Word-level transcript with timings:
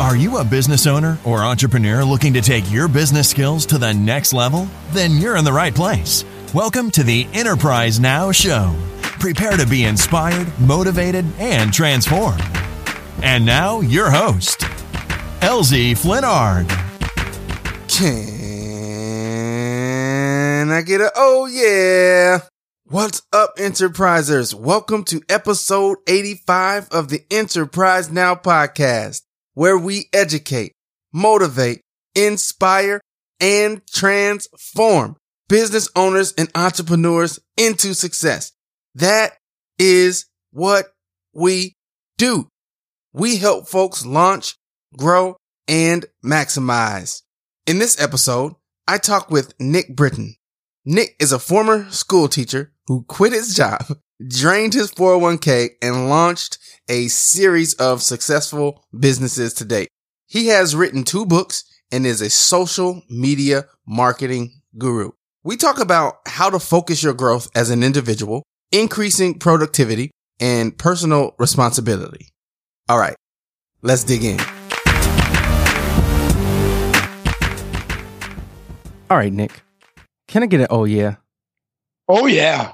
Are 0.00 0.16
you 0.16 0.38
a 0.38 0.44
business 0.44 0.86
owner 0.86 1.18
or 1.24 1.42
entrepreneur 1.42 2.04
looking 2.04 2.32
to 2.34 2.40
take 2.40 2.70
your 2.70 2.86
business 2.86 3.28
skills 3.28 3.66
to 3.66 3.78
the 3.78 3.92
next 3.92 4.32
level? 4.32 4.68
Then 4.92 5.14
you're 5.14 5.36
in 5.36 5.44
the 5.44 5.52
right 5.52 5.74
place. 5.74 6.24
Welcome 6.54 6.92
to 6.92 7.02
the 7.02 7.26
Enterprise 7.32 7.98
Now 7.98 8.30
Show. 8.30 8.76
Prepare 9.18 9.56
to 9.56 9.66
be 9.66 9.82
inspired, 9.86 10.56
motivated, 10.60 11.24
and 11.40 11.74
transformed. 11.74 12.44
And 13.24 13.44
now, 13.44 13.80
your 13.80 14.08
host, 14.08 14.60
LZ 15.40 15.98
Flinnard. 15.98 16.68
Can 17.88 18.30
I 20.70 20.82
get 20.82 21.00
a 21.00 21.10
oh 21.16 21.46
yeah? 21.46 22.42
What's 22.84 23.22
up, 23.32 23.56
Enterprisers? 23.56 24.54
Welcome 24.54 25.02
to 25.06 25.22
episode 25.28 25.98
85 26.06 26.88
of 26.90 27.08
the 27.08 27.24
Enterprise 27.32 28.12
Now 28.12 28.36
podcast 28.36 29.22
where 29.58 29.76
we 29.76 30.08
educate, 30.12 30.76
motivate, 31.12 31.80
inspire, 32.14 33.00
and 33.40 33.84
transform 33.88 35.16
business 35.48 35.88
owners 35.96 36.32
and 36.38 36.48
entrepreneurs 36.54 37.40
into 37.56 37.92
success. 37.92 38.52
That 38.94 39.32
is 39.76 40.26
what 40.52 40.86
we 41.34 41.74
do. 42.18 42.46
We 43.12 43.38
help 43.38 43.66
folks 43.66 44.06
launch, 44.06 44.54
grow, 44.96 45.36
and 45.66 46.06
maximize. 46.24 47.22
In 47.66 47.80
this 47.80 48.00
episode, 48.00 48.54
I 48.86 48.98
talk 48.98 49.28
with 49.28 49.54
Nick 49.58 49.96
Britton. 49.96 50.36
Nick 50.84 51.16
is 51.18 51.32
a 51.32 51.40
former 51.40 51.90
school 51.90 52.28
teacher 52.28 52.72
who 52.86 53.02
quit 53.08 53.32
his 53.32 53.56
job, 53.56 53.84
drained 54.26 54.74
his 54.74 54.90
401k, 54.92 55.70
and 55.80 56.08
launched 56.08 56.58
a 56.88 57.08
series 57.08 57.74
of 57.74 58.02
successful 58.02 58.84
businesses 58.98 59.54
to 59.54 59.64
date. 59.64 59.88
He 60.26 60.48
has 60.48 60.74
written 60.74 61.04
two 61.04 61.24
books 61.24 61.64
and 61.92 62.04
is 62.04 62.20
a 62.20 62.30
social 62.30 63.02
media 63.08 63.64
marketing 63.86 64.60
guru. 64.76 65.12
We 65.44 65.56
talk 65.56 65.80
about 65.80 66.16
how 66.26 66.50
to 66.50 66.58
focus 66.58 67.02
your 67.02 67.14
growth 67.14 67.48
as 67.54 67.70
an 67.70 67.82
individual, 67.82 68.42
increasing 68.72 69.38
productivity, 69.38 70.10
and 70.40 70.76
personal 70.76 71.34
responsibility. 71.38 72.28
All 72.88 72.98
right, 72.98 73.16
let's 73.82 74.04
dig 74.04 74.24
in. 74.24 74.40
All 79.10 79.16
right, 79.16 79.32
Nick. 79.32 79.62
Can 80.26 80.42
I 80.42 80.46
get 80.46 80.60
an 80.60 80.66
oh 80.68 80.84
yeah? 80.84 81.16
Oh 82.08 82.26
yeah. 82.26 82.72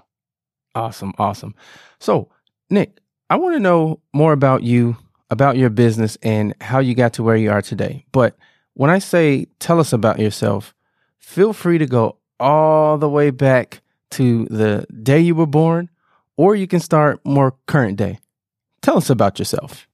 Awesome, 0.75 1.13
awesome. 1.19 1.55
So, 2.01 2.29
Nick, 2.71 2.99
I 3.31 3.37
want 3.37 3.55
to 3.55 3.61
know 3.61 4.01
more 4.13 4.33
about 4.33 4.63
you, 4.63 4.97
about 5.31 5.57
your 5.57 5.71
business, 5.71 6.19
and 6.23 6.55
how 6.61 6.81
you 6.81 6.95
got 6.95 7.13
to 7.15 7.23
where 7.23 7.37
you 7.37 7.51
are 7.51 7.63
today. 7.63 8.05
But 8.13 8.37
when 8.75 8.91
I 8.91 8.99
say 8.99 9.47
tell 9.61 9.81
us 9.81 9.93
about 9.93 10.19
yourself, 10.19 10.75
feel 11.19 11.53
free 11.53 11.79
to 11.79 11.87
go 11.87 12.19
all 12.41 12.99
the 12.99 13.09
way 13.09 13.31
back 13.31 13.83
to 14.13 14.47
the 14.47 14.87
day 15.03 15.21
you 15.21 15.35
were 15.35 15.47
born, 15.47 15.91
or 16.37 16.55
you 16.55 16.67
can 16.67 16.81
start 16.81 17.25
more 17.25 17.55
current 17.67 17.97
day. 17.97 18.19
Tell 18.83 18.97
us 18.97 19.11
about 19.11 19.39
yourself. 19.39 19.89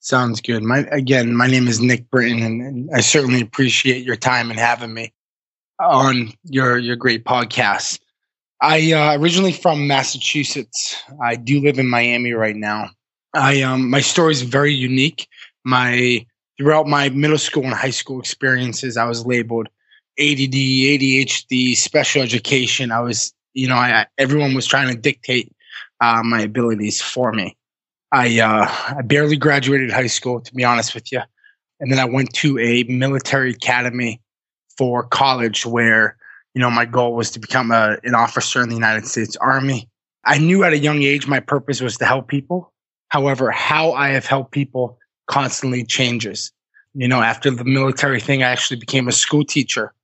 Sounds 0.00 0.40
good. 0.40 0.62
My 0.62 0.78
again, 0.90 1.36
my 1.36 1.46
name 1.46 1.68
is 1.68 1.80
Nick 1.80 2.10
Britton, 2.10 2.42
and, 2.42 2.62
and 2.62 2.90
I 2.94 3.00
certainly 3.00 3.42
appreciate 3.42 4.04
your 4.04 4.16
time 4.16 4.50
and 4.50 4.58
having 4.58 4.94
me 4.94 5.12
on 5.78 6.32
your 6.44 6.78
your 6.78 6.96
great 6.96 7.24
podcast. 7.24 8.00
I 8.62 8.92
uh, 8.92 9.18
originally 9.18 9.52
from 9.52 9.86
Massachusetts. 9.86 10.96
I 11.22 11.36
do 11.36 11.60
live 11.60 11.78
in 11.78 11.88
Miami 11.88 12.32
right 12.32 12.56
now. 12.56 12.90
I 13.34 13.62
um 13.62 13.90
my 13.90 14.00
story 14.00 14.32
is 14.32 14.42
very 14.42 14.74
unique. 14.74 15.28
My 15.64 16.26
throughout 16.58 16.86
my 16.86 17.08
middle 17.10 17.38
school 17.38 17.64
and 17.64 17.72
high 17.72 17.90
school 17.90 18.20
experiences, 18.20 18.96
I 18.96 19.06
was 19.06 19.24
labeled 19.24 19.68
ADD, 20.18 20.52
ADHD, 20.52 21.74
special 21.74 22.22
education. 22.22 22.90
I 22.90 23.00
was, 23.00 23.32
you 23.54 23.68
know, 23.68 23.76
I, 23.76 24.06
everyone 24.18 24.54
was 24.54 24.66
trying 24.66 24.94
to 24.94 25.00
dictate 25.00 25.50
uh, 26.02 26.22
my 26.22 26.42
abilities 26.42 27.00
for 27.00 27.32
me. 27.32 27.56
I 28.12 28.40
uh, 28.40 28.96
I 28.98 29.02
barely 29.02 29.36
graduated 29.36 29.90
high 29.90 30.08
school, 30.08 30.40
to 30.40 30.54
be 30.54 30.64
honest 30.64 30.94
with 30.94 31.10
you, 31.12 31.22
and 31.78 31.90
then 31.90 31.98
I 31.98 32.04
went 32.04 32.34
to 32.34 32.58
a 32.58 32.82
military 32.84 33.52
academy 33.52 34.20
for 34.76 35.04
college 35.04 35.64
where 35.64 36.16
you 36.54 36.60
know, 36.60 36.70
my 36.70 36.84
goal 36.84 37.14
was 37.14 37.30
to 37.32 37.38
become 37.38 37.70
a, 37.70 37.96
an 38.02 38.14
officer 38.14 38.62
in 38.62 38.68
the 38.68 38.74
United 38.74 39.06
States 39.06 39.36
Army. 39.36 39.88
I 40.24 40.38
knew 40.38 40.64
at 40.64 40.72
a 40.72 40.78
young 40.78 41.02
age 41.02 41.26
my 41.26 41.40
purpose 41.40 41.80
was 41.80 41.96
to 41.98 42.04
help 42.04 42.28
people. 42.28 42.72
However, 43.08 43.50
how 43.50 43.92
I 43.92 44.08
have 44.10 44.26
helped 44.26 44.52
people 44.52 44.98
constantly 45.26 45.84
changes. 45.84 46.52
You 46.94 47.08
know, 47.08 47.22
after 47.22 47.50
the 47.50 47.64
military 47.64 48.20
thing, 48.20 48.42
I 48.42 48.48
actually 48.48 48.78
became 48.78 49.06
a 49.06 49.12
school 49.12 49.44
teacher 49.44 49.94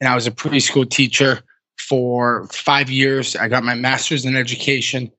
and 0.00 0.08
I 0.08 0.14
was 0.16 0.26
a 0.26 0.32
preschool 0.32 0.88
teacher 0.88 1.42
for 1.78 2.46
five 2.48 2.90
years. 2.90 3.36
I 3.36 3.48
got 3.48 3.62
my 3.62 3.74
master's 3.74 4.24
in 4.24 4.36
education. 4.36 5.10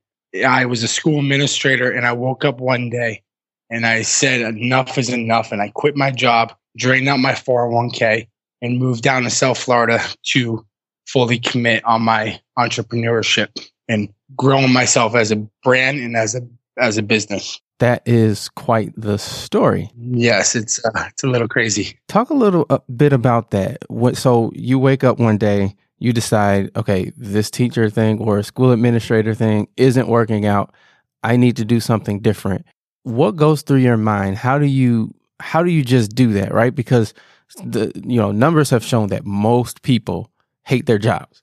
I 0.46 0.66
was 0.66 0.84
a 0.84 0.88
school 0.88 1.20
administrator 1.20 1.90
and 1.90 2.06
I 2.06 2.12
woke 2.12 2.44
up 2.44 2.60
one 2.60 2.90
day 2.90 3.24
and 3.70 3.86
I 3.86 4.02
said, 4.02 4.42
enough 4.42 4.98
is 4.98 5.10
enough. 5.10 5.54
And 5.54 5.62
I 5.62 5.70
quit 5.70 5.96
my 5.96 6.12
job, 6.12 6.54
drained 6.76 7.08
out 7.08 7.20
my 7.20 7.32
401k 7.32 8.28
and 8.62 8.78
moved 8.78 9.04
down 9.04 9.24
to 9.24 9.30
South 9.30 9.58
Florida 9.58 10.02
to 10.32 10.66
fully 11.13 11.38
commit 11.38 11.85
on 11.85 12.01
my 12.01 12.41
entrepreneurship 12.57 13.50
and 13.88 14.12
growing 14.35 14.74
myself 14.74 15.16
as 15.16 15.31
a 15.31 15.35
brand 15.63 16.00
and 16.00 16.18
as 16.18 16.34
a 16.35 16.41
as 16.78 16.97
a 16.97 17.03
business. 17.03 17.62
That 17.79 18.01
is 18.06 18.50
quite 18.50 18.94
the 18.97 19.19
story. 19.19 19.91
Yes, 19.96 20.56
it's 20.56 20.84
uh, 20.84 21.06
it's 21.09 21.24
a 21.24 21.28
little 21.28 21.47
crazy. 21.47 22.00
Talk 22.07 22.31
a 22.31 22.34
little 22.34 22.66
a 22.69 22.81
bit 22.91 23.13
about 23.13 23.51
that. 23.51 23.84
What 23.90 24.18
so 24.18 24.51
you 24.56 24.79
wake 24.79 25.03
up 25.03 25.19
one 25.19 25.38
day, 25.38 25.75
you 26.00 26.13
decide, 26.13 26.72
okay, 26.75 27.12
this 27.16 27.51
teacher 27.51 27.90
thing 27.90 28.19
or 28.19 28.41
school 28.41 28.72
administrator 28.72 29.35
thing 29.35 29.68
isn't 29.78 30.07
working 30.07 30.45
out. 30.45 30.74
I 31.24 31.38
need 31.38 31.57
to 31.57 31.66
do 31.66 31.80
something 31.80 32.19
different. 32.19 32.66
What 33.03 33.35
goes 33.35 33.62
through 33.62 33.78
your 33.78 33.97
mind? 33.97 34.38
How 34.38 34.57
do 34.57 34.66
you 34.66 35.13
how 35.40 35.62
do 35.62 35.72
you 35.72 35.84
just 35.84 36.16
do 36.16 36.34
that, 36.34 36.53
right? 36.53 36.74
Because 36.74 37.13
the 37.63 37.91
you 38.03 38.18
know, 38.18 38.31
numbers 38.31 38.69
have 38.72 38.84
shown 38.84 39.09
that 39.09 39.25
most 39.25 39.84
people 39.84 40.31
hate 40.66 40.85
their 40.85 40.97
jobs. 40.97 41.41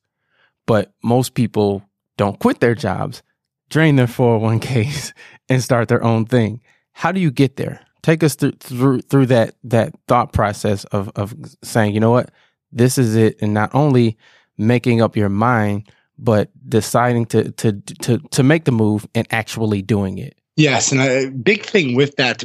But 0.66 0.92
most 1.03 1.34
people 1.34 1.82
don't 2.16 2.38
quit 2.38 2.60
their 2.60 2.75
jobs, 2.75 3.22
drain 3.69 3.97
their 3.97 4.06
401ks 4.06 5.12
and 5.48 5.62
start 5.62 5.88
their 5.88 6.03
own 6.03 6.26
thing. 6.26 6.60
How 6.92 7.12
do 7.12 7.20
you 7.20 7.31
get 7.31 7.56
there? 7.56 7.81
Take 8.03 8.22
us 8.22 8.34
through 8.34 8.53
through, 8.53 9.00
through 9.03 9.26
that 9.26 9.56
that 9.64 9.94
thought 10.08 10.32
process 10.32 10.84
of 10.84 11.10
of 11.16 11.34
saying, 11.62 11.94
you 11.94 12.00
know 12.00 12.10
what, 12.10 12.31
this 12.72 12.98
is 12.98 13.14
it, 13.14 13.36
and 13.42 13.53
not 13.53 13.75
only 13.75 14.16
making 14.56 15.03
up 15.03 15.16
your 15.16 15.28
mind, 15.28 15.91
but 16.19 16.50
deciding 16.69 17.26
to 17.26 17.50
to 17.52 17.72
to 18.02 18.19
to 18.19 18.42
make 18.42 18.64
the 18.64 18.72
move 18.72 19.06
and 19.14 19.26
actually 19.31 19.82
doing 19.82 20.19
it. 20.19 20.38
Yes, 20.56 20.92
and 20.92 21.00
a 21.00 21.31
big 21.31 21.64
thing 21.64 21.94
with 21.94 22.16
that 22.16 22.44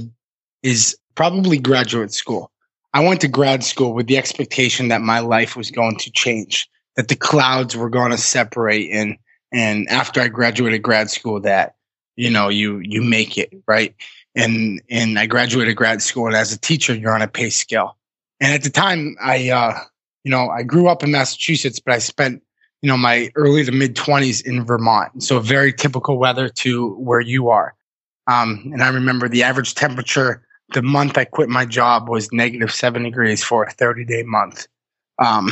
is 0.64 0.98
probably 1.16 1.58
graduate 1.58 2.14
school. 2.14 2.52
I 2.96 3.02
went 3.02 3.20
to 3.22 3.28
grad 3.28 3.62
school 3.62 3.94
with 3.94 4.08
the 4.08 4.18
expectation 4.18 4.88
that 4.88 5.02
my 5.02 5.20
life 5.20 5.58
was 5.58 5.70
going 5.70 5.98
to 5.98 6.10
change, 6.12 6.70
that 6.96 7.10
the 7.10 7.16
clouds 7.18 7.76
were 7.76 7.90
going 7.90 8.12
to 8.12 8.18
separate, 8.18 8.90
and 8.90 9.18
and 9.52 9.86
after 9.90 10.22
I 10.22 10.30
graduated 10.30 10.82
grad 10.82 11.10
school, 11.10 11.42
that 11.42 11.76
you 12.16 12.30
know 12.30 12.48
you 12.48 12.80
you 12.80 13.02
make 13.02 13.38
it 13.38 13.52
right. 13.68 13.94
And 14.34 14.82
and 14.90 15.20
I 15.20 15.26
graduated 15.26 15.76
grad 15.76 16.02
school, 16.02 16.26
and 16.28 16.38
as 16.38 16.54
a 16.54 16.58
teacher, 16.58 16.96
you're 16.96 17.14
on 17.14 17.22
a 17.22 17.28
pay 17.28 17.50
scale. 17.50 17.98
And 18.40 18.54
at 18.54 18.64
the 18.64 18.70
time, 18.70 19.18
I 19.22 19.50
uh, 19.50 19.78
you 20.24 20.32
know 20.32 20.48
I 20.48 20.64
grew 20.64 20.88
up 20.88 21.04
in 21.04 21.12
Massachusetts, 21.12 21.82
but 21.82 21.94
I 21.94 22.00
spent 22.00 22.42
you 22.82 22.88
know 22.88 22.96
my 22.96 23.30
early 23.36 23.66
to 23.66 23.74
mid 23.74 23.98
20s 23.98 24.46
in 24.46 24.64
Vermont, 24.64 25.22
so 25.22 25.42
very 25.42 25.74
typical 25.74 26.18
weather 26.18 26.48
to 26.48 26.96
where 26.96 27.20
you 27.20 27.50
are. 27.50 27.76
Um, 28.28 28.70
and 28.72 28.82
I 28.82 28.88
remember 28.88 29.28
the 29.28 29.44
average 29.44 29.76
temperature 29.76 30.46
the 30.74 30.82
month 30.82 31.18
I 31.18 31.26
quit 31.26 31.50
my 31.50 31.66
job 31.66 32.10
was 32.10 32.32
negative 32.32 32.72
seven 32.72 33.04
degrees 33.04 33.44
for 33.44 33.64
a 33.64 33.72
30 33.72 34.06
day 34.06 34.24
month. 34.24 34.68
Um, 35.24 35.50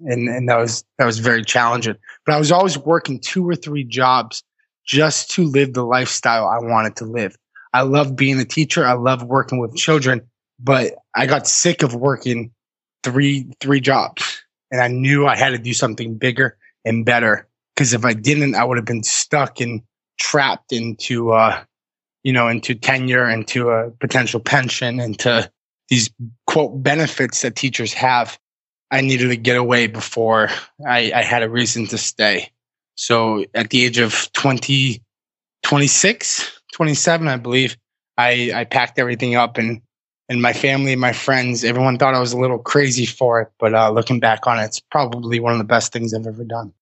and, 0.00 0.28
and 0.28 0.48
that 0.48 0.58
was, 0.58 0.84
that 0.98 1.06
was 1.06 1.18
very 1.18 1.44
challenging, 1.44 1.96
but 2.26 2.34
I 2.34 2.38
was 2.38 2.52
always 2.52 2.76
working 2.76 3.20
two 3.20 3.48
or 3.48 3.56
three 3.56 3.84
jobs 3.84 4.42
just 4.86 5.30
to 5.30 5.44
live 5.44 5.72
the 5.72 5.84
lifestyle 5.84 6.46
I 6.46 6.58
wanted 6.58 6.96
to 6.96 7.04
live. 7.04 7.36
I 7.72 7.82
love 7.82 8.14
being 8.14 8.38
a 8.38 8.44
teacher. 8.44 8.86
I 8.86 8.92
love 8.92 9.24
working 9.24 9.58
with 9.58 9.74
children. 9.74 10.22
but 10.60 10.94
I 11.16 11.26
got 11.26 11.48
sick 11.48 11.82
of 11.82 11.94
working 11.94 12.52
three 13.02 13.50
three 13.60 13.80
jobs, 13.80 14.42
and 14.70 14.80
I 14.80 14.88
knew 14.88 15.26
I 15.26 15.36
had 15.36 15.50
to 15.50 15.58
do 15.58 15.74
something 15.74 16.16
bigger 16.16 16.56
and 16.84 17.04
better. 17.04 17.48
Because 17.74 17.92
if 17.92 18.04
I 18.04 18.14
didn't, 18.14 18.54
I 18.54 18.64
would 18.64 18.78
have 18.78 18.84
been 18.84 19.02
stuck 19.02 19.60
and 19.60 19.82
trapped 20.18 20.72
into, 20.72 21.32
uh, 21.32 21.64
you 22.24 22.32
know, 22.32 22.48
into 22.48 22.74
tenure, 22.74 23.28
into 23.28 23.70
a 23.70 23.90
potential 23.92 24.40
pension, 24.40 24.98
into 24.98 25.48
these 25.88 26.10
quote 26.46 26.82
benefits 26.82 27.42
that 27.42 27.54
teachers 27.54 27.92
have. 27.92 28.38
I 28.90 29.00
needed 29.00 29.28
to 29.28 29.36
get 29.36 29.56
away 29.56 29.86
before 29.86 30.48
I, 30.86 31.12
I 31.14 31.22
had 31.22 31.42
a 31.42 31.48
reason 31.48 31.86
to 31.88 31.98
stay. 31.98 32.50
So 32.96 33.44
at 33.54 33.70
the 33.70 33.84
age 33.84 33.98
of 33.98 34.30
20, 34.32 35.02
26, 35.62 36.60
27, 36.72 37.28
I 37.28 37.36
believe, 37.36 37.76
I, 38.16 38.52
I 38.54 38.64
packed 38.64 38.98
everything 38.98 39.34
up 39.34 39.58
and 39.58 39.80
and 40.28 40.40
my 40.40 40.54
family, 40.54 40.96
my 40.96 41.12
friends, 41.12 41.64
everyone 41.64 41.98
thought 41.98 42.14
I 42.14 42.20
was 42.20 42.32
a 42.32 42.38
little 42.38 42.58
crazy 42.58 43.04
for 43.04 43.42
it. 43.42 43.52
But 43.58 43.74
uh, 43.74 43.90
looking 43.90 44.20
back 44.20 44.46
on 44.46 44.58
it, 44.58 44.64
it's 44.64 44.80
probably 44.80 45.38
one 45.38 45.52
of 45.52 45.58
the 45.58 45.64
best 45.64 45.92
things 45.92 46.14
I've 46.14 46.26
ever 46.26 46.44
done. 46.44 46.72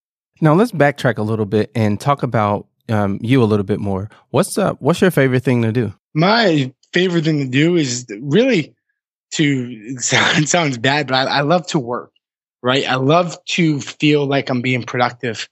Now 0.41 0.55
let's 0.55 0.73
backtrack 0.73 1.19
a 1.19 1.23
little 1.23 1.47
bit 1.47 1.71
and 1.75 2.01
talk 2.01 2.23
about 2.23 2.67
um, 2.89 3.19
you 3.23 3.43
a 3.43 3.47
little 3.47 3.65
bit 3.65 3.81
more. 3.81 4.11
What's 4.31 4.59
uh, 4.59 4.75
what's 4.75 5.01
your 5.01 5.11
favorite 5.11 5.43
thing 5.43 5.63
to 5.63 5.73
do? 5.73 5.93
My 6.15 6.73
favorite 6.93 7.25
thing 7.25 7.39
to 7.39 7.49
do 7.49 7.77
is 7.77 8.07
really 8.21 8.75
to 9.33 9.69
it 9.99 10.49
sounds 10.49 10.79
bad, 10.79 11.09
but 11.09 11.15
I, 11.15 11.39
I 11.39 11.41
love 11.43 11.67
to 11.69 11.79
work. 11.79 12.11
Right, 12.65 12.89
I 12.89 12.95
love 12.95 13.37
to 13.47 13.81
feel 13.81 14.25
like 14.25 14.49
I'm 14.49 14.63
being 14.63 14.85
productive 14.85 15.49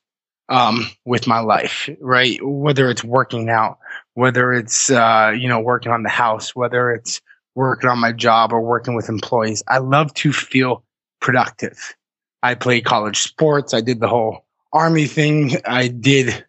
um, 0.49 0.89
with 1.05 1.27
my 1.27 1.41
life. 1.41 1.89
Right, 2.01 2.39
whether 2.43 2.89
it's 2.89 3.03
working 3.03 3.49
out, 3.49 3.79
whether 4.15 4.53
it's 4.53 4.91
uh, 4.91 5.35
you 5.37 5.49
know 5.49 5.61
working 5.61 5.93
on 5.93 6.03
the 6.03 6.09
house, 6.09 6.55
whether 6.55 6.93
it's 6.93 7.21
working 7.57 7.91
on 7.91 7.99
my 7.99 8.13
job 8.13 8.53
or 8.53 8.61
working 8.61 8.95
with 8.95 9.09
employees. 9.09 9.63
I 9.67 9.79
love 9.79 10.15
to 10.15 10.33
feel 10.33 10.85
productive. 11.21 11.95
I 12.43 12.55
played 12.55 12.85
college 12.85 13.19
sports. 13.19 13.75
I 13.75 13.81
did 13.81 14.01
the 14.01 14.09
whole 14.09 14.47
army 14.73 15.07
thing. 15.07 15.57
I 15.65 15.89
did 15.89 16.45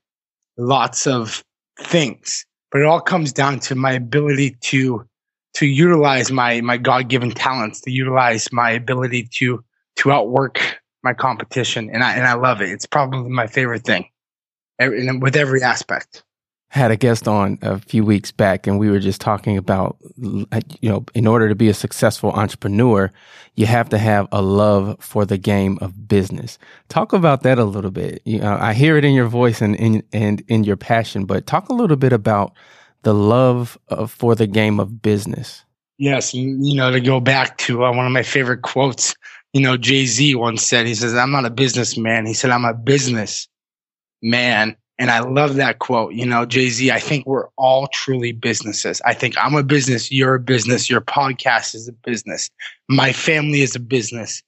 lots 0.61 1.07
of 1.07 1.43
things, 1.79 2.45
but 2.71 2.81
it 2.81 2.85
all 2.85 3.01
comes 3.01 3.33
down 3.33 3.59
to 3.61 3.75
my 3.75 3.91
ability 3.91 4.57
to 4.61 5.05
to 5.55 5.65
utilize 5.65 6.31
my 6.31 6.61
my 6.61 6.77
God 6.77 7.09
given 7.09 7.31
talents, 7.31 7.81
to 7.81 7.91
utilize 7.91 8.51
my 8.51 8.71
ability 8.71 9.27
to 9.33 9.63
to 9.97 10.11
outwork 10.11 10.79
my 11.03 11.13
competition, 11.13 11.89
and 11.91 12.03
I 12.03 12.13
and 12.13 12.25
I 12.25 12.33
love 12.33 12.61
it. 12.61 12.69
It's 12.69 12.85
probably 12.85 13.29
my 13.29 13.47
favorite 13.47 13.83
thing, 13.83 14.07
and 14.79 15.21
with 15.21 15.35
every 15.35 15.61
aspect 15.61 16.23
had 16.71 16.89
a 16.89 16.95
guest 16.95 17.27
on 17.27 17.59
a 17.61 17.77
few 17.79 18.05
weeks 18.05 18.31
back 18.31 18.65
and 18.65 18.79
we 18.79 18.89
were 18.89 18.99
just 18.99 19.19
talking 19.19 19.57
about 19.57 19.97
you 20.17 20.89
know 20.89 21.05
in 21.13 21.27
order 21.27 21.49
to 21.49 21.55
be 21.55 21.67
a 21.67 21.73
successful 21.73 22.31
entrepreneur 22.31 23.11
you 23.55 23.65
have 23.65 23.89
to 23.89 23.97
have 23.97 24.25
a 24.31 24.41
love 24.41 24.95
for 25.01 25.25
the 25.25 25.37
game 25.37 25.77
of 25.81 26.07
business. 26.07 26.57
Talk 26.87 27.11
about 27.11 27.43
that 27.43 27.59
a 27.59 27.65
little 27.65 27.91
bit. 27.91 28.21
You 28.23 28.39
know 28.39 28.57
i 28.59 28.73
hear 28.73 28.95
it 28.95 29.03
in 29.03 29.13
your 29.13 29.27
voice 29.27 29.61
and 29.61 29.75
in 29.75 30.01
and 30.13 30.43
in 30.47 30.63
your 30.63 30.77
passion 30.77 31.25
but 31.25 31.45
talk 31.45 31.67
a 31.67 31.73
little 31.73 31.97
bit 31.97 32.13
about 32.13 32.53
the 33.03 33.13
love 33.13 33.77
of, 33.89 34.09
for 34.09 34.33
the 34.33 34.47
game 34.47 34.79
of 34.79 35.01
business. 35.01 35.65
Yes 35.97 36.33
you 36.33 36.75
know 36.75 36.89
to 36.89 37.01
go 37.01 37.19
back 37.19 37.57
to 37.59 37.83
uh, 37.83 37.93
one 37.93 38.05
of 38.05 38.13
my 38.13 38.23
favorite 38.23 38.61
quotes 38.61 39.13
you 39.51 39.59
know 39.59 39.75
jay-z 39.75 40.35
once 40.35 40.65
said 40.65 40.87
he 40.87 40.95
says 40.95 41.15
i'm 41.15 41.31
not 41.31 41.43
a 41.43 41.49
businessman. 41.49 42.25
He 42.25 42.33
said 42.33 42.49
i'm 42.49 42.63
a 42.63 42.73
business 42.73 43.49
man 44.21 44.77
and 45.01 45.09
I 45.09 45.21
love 45.21 45.55
that 45.55 45.79
quote. 45.79 46.13
You 46.13 46.27
know, 46.27 46.45
Jay 46.45 46.69
Z, 46.69 46.91
I 46.91 46.99
think 46.99 47.25
we're 47.25 47.47
all 47.57 47.87
truly 47.87 48.33
businesses. 48.33 49.01
I 49.03 49.15
think 49.15 49.33
I'm 49.35 49.55
a 49.55 49.63
business, 49.63 50.11
you're 50.11 50.35
a 50.35 50.39
business, 50.39 50.91
your 50.91 51.01
podcast 51.01 51.73
is 51.73 51.87
a 51.87 51.91
business, 51.91 52.51
my 52.87 53.11
family 53.11 53.61
is 53.61 53.75
a 53.75 53.79
business. 53.79 54.43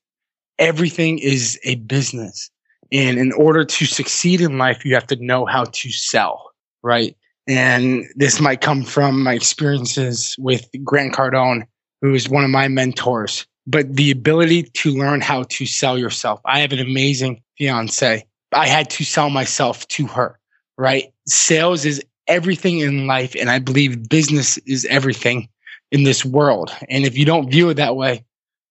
Everything 0.59 1.17
is 1.17 1.59
a 1.63 1.73
business. 1.75 2.51
And 2.91 3.17
in 3.17 3.31
order 3.31 3.65
to 3.65 3.85
succeed 3.88 4.41
in 4.41 4.59
life, 4.59 4.85
you 4.85 4.94
have 4.94 5.07
to 5.07 5.15
know 5.15 5.47
how 5.47 5.63
to 5.63 5.89
sell, 5.89 6.51
right? 6.83 7.17
And 7.47 8.05
this 8.15 8.39
might 8.39 8.61
come 8.61 8.83
from 8.83 9.23
my 9.23 9.33
experiences 9.33 10.35
with 10.38 10.69
Grant 10.83 11.15
Cardone, 11.15 11.63
who 12.03 12.13
is 12.13 12.29
one 12.29 12.44
of 12.44 12.51
my 12.51 12.67
mentors. 12.67 13.47
But 13.65 13.95
the 13.95 14.11
ability 14.11 14.63
to 14.63 14.91
learn 14.91 15.19
how 15.21 15.44
to 15.50 15.65
sell 15.65 15.97
yourself. 15.97 16.41
I 16.45 16.59
have 16.59 16.73
an 16.73 16.79
amazing 16.79 17.41
fiance. 17.57 18.23
I 18.51 18.67
had 18.67 18.91
to 18.91 19.03
sell 19.03 19.31
myself 19.31 19.88
to 19.88 20.05
her 20.05 20.38
right? 20.77 21.13
Sales 21.27 21.85
is 21.85 22.03
everything 22.27 22.79
in 22.79 23.07
life. 23.07 23.35
And 23.39 23.49
I 23.49 23.59
believe 23.59 24.09
business 24.09 24.57
is 24.59 24.85
everything 24.85 25.49
in 25.91 26.03
this 26.03 26.25
world. 26.25 26.71
And 26.89 27.05
if 27.05 27.17
you 27.17 27.25
don't 27.25 27.49
view 27.49 27.69
it 27.69 27.75
that 27.75 27.95
way, 27.95 28.23